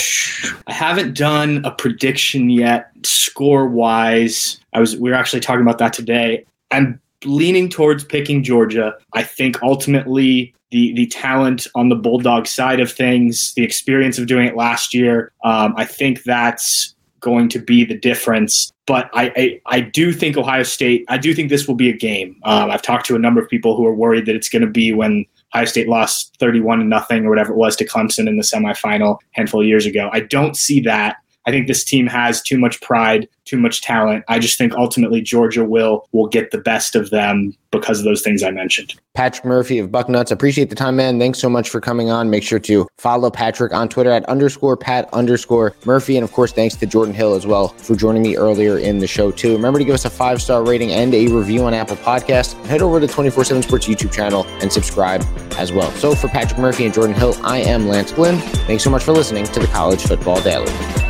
I 0.67 0.73
haven't 0.73 1.15
done 1.15 1.63
a 1.67 1.71
prediction 1.71 2.49
yet, 2.49 2.91
score 3.03 3.69
wise. 3.69 4.59
I 4.73 4.81
was 4.81 4.97
we 4.97 5.11
were 5.11 5.17
actually 5.17 5.41
talking 5.41 5.61
about 5.61 5.77
that 5.77 5.93
today. 5.93 6.47
I'm 6.71 6.99
leaning 7.23 7.69
towards 7.69 8.03
picking 8.03 8.43
Georgia. 8.43 8.95
I 9.13 9.23
think 9.23 9.63
ultimately 9.63 10.55
the 10.71 10.93
the 10.95 11.07
talent 11.07 11.67
on 11.75 11.89
the 11.89 11.97
Bulldog 11.97 12.47
side 12.47 12.81
of 12.81 12.91
things, 12.93 13.55
the 13.55 13.65
experience 13.65 14.19
of 14.19 14.27
doing 14.27 14.47
it 14.47 14.57
last 14.57 14.95
year. 14.95 15.33
Um, 15.45 15.75
I 15.77 15.85
think 15.85 16.23
that's 16.25 16.95
going 17.21 17.49
to 17.51 17.59
be 17.59 17.85
the 17.85 17.97
difference. 17.97 18.73
But 18.87 19.11
I, 19.13 19.33
I, 19.37 19.61
I, 19.67 19.81
do 19.81 20.13
think 20.13 20.37
Ohio 20.37 20.63
State, 20.63 21.05
I 21.09 21.19
do 21.19 21.35
think 21.35 21.49
this 21.49 21.69
will 21.69 21.75
be 21.75 21.89
a 21.89 21.97
game. 21.97 22.41
Um, 22.45 22.71
I've 22.71 22.83
talked 22.83 23.07
to 23.07 23.15
a 23.15 23.19
number 23.19 23.41
of 23.41 23.49
people 23.49 23.77
who 23.77 23.87
are 23.87 23.95
worried 23.95 24.27
that 24.27 24.35
it's 24.35 24.49
going 24.49 24.63
to 24.63 24.69
be 24.69 24.93
when 24.93 25.27
Ohio 25.55 25.67
State 25.67 25.89
lost 25.89 26.37
31 26.41 26.79
to 26.79 26.85
nothing 26.85 27.25
or 27.25 27.29
whatever 27.29 27.53
it 27.53 27.57
was 27.57 27.77
to 27.77 27.87
Clemson 27.87 28.27
in 28.27 28.37
the 28.37 28.43
semifinal 28.43 29.19
handful 29.33 29.61
of 29.61 29.67
years 29.67 29.87
ago. 29.87 30.09
I 30.13 30.21
don't 30.21 30.57
see 30.57 30.81
that. 30.81 31.19
I 31.47 31.51
think 31.51 31.67
this 31.67 31.85
team 31.85 32.07
has 32.07 32.43
too 32.43 32.59
much 32.59 32.81
pride, 32.81 33.29
too 33.45 33.59
much 33.59 33.83
talent. 33.83 34.25
I 34.29 34.39
just 34.39 34.59
think 34.59 34.75
ultimately 34.75 35.21
Georgia 35.23 35.65
will 35.65 36.07
will 36.13 36.29
get 36.29 36.51
the 36.51 36.59
best 36.59 36.95
of 36.95 37.11
them 37.11 37.57
because 37.71 37.99
of 37.99 38.05
those 38.05 38.23
things 38.23 38.43
I 38.43 38.51
mentioned. 38.51 38.95
Patrick 39.15 39.45
Murphy 39.45 39.79
of 39.79 39.91
Bucknuts, 39.91 40.31
appreciate 40.31 40.71
the 40.71 40.77
time, 40.77 40.97
man. 40.97 41.19
Thanks 41.19 41.39
so 41.39 41.49
much 41.49 41.69
for 41.69 41.81
coming 41.81 42.11
on. 42.11 42.31
Make 42.31 42.43
sure 42.43 42.59
to 42.61 42.87
follow 42.99 43.31
Patrick 43.31 43.73
on 43.73 43.89
Twitter 43.89 44.11
at 44.11 44.25
underscore 44.27 44.77
Pat 44.77 45.09
underscore 45.13 45.75
Murphy. 45.85 46.17
And 46.17 46.25
of 46.25 46.33
course, 46.33 46.53
thanks 46.53 46.77
to 46.77 46.87
Jordan 46.87 47.15
Hill 47.15 47.35
as 47.35 47.47
well 47.47 47.69
for 47.69 47.95
joining 47.95 48.23
me 48.23 48.37
earlier 48.37 48.79
in 48.79 48.99
the 48.99 49.07
show, 49.07 49.31
too. 49.31 49.53
Remember 49.53 49.79
to 49.79 49.85
give 49.85 49.95
us 49.95 50.05
a 50.05 50.11
five 50.11 50.43
star 50.43 50.65
rating 50.65 50.93
and 50.93 51.15
a 51.15 51.27
review 51.29 51.65
on 51.65 51.75
Apple 51.75 51.97
Podcast. 51.97 52.55
Head 52.67 52.83
over 52.83 53.01
to 53.01 53.07
24 53.07 53.45
7 53.45 53.63
Sports 53.63 53.89
YouTube 53.89 54.13
channel 54.13 54.47
and 54.61 54.73
subscribe 54.73 55.25
as 55.57 55.73
well. 55.73 55.91
So 55.93 56.15
for 56.15 56.29
Patrick 56.29 56.59
Murphy 56.59 56.85
and 56.85 56.95
Jordan 56.95 57.15
Hill, 57.15 57.35
I 57.43 57.59
am 57.59 57.89
Lance 57.89 58.13
Glynn. 58.13 58.39
Thanks 58.67 58.85
so 58.85 58.91
much 58.91 59.03
for 59.03 59.13
listening 59.13 59.45
to 59.45 59.61
the 59.61 59.67
College 59.69 60.03
Football 60.03 60.41
Daily. 60.43 61.10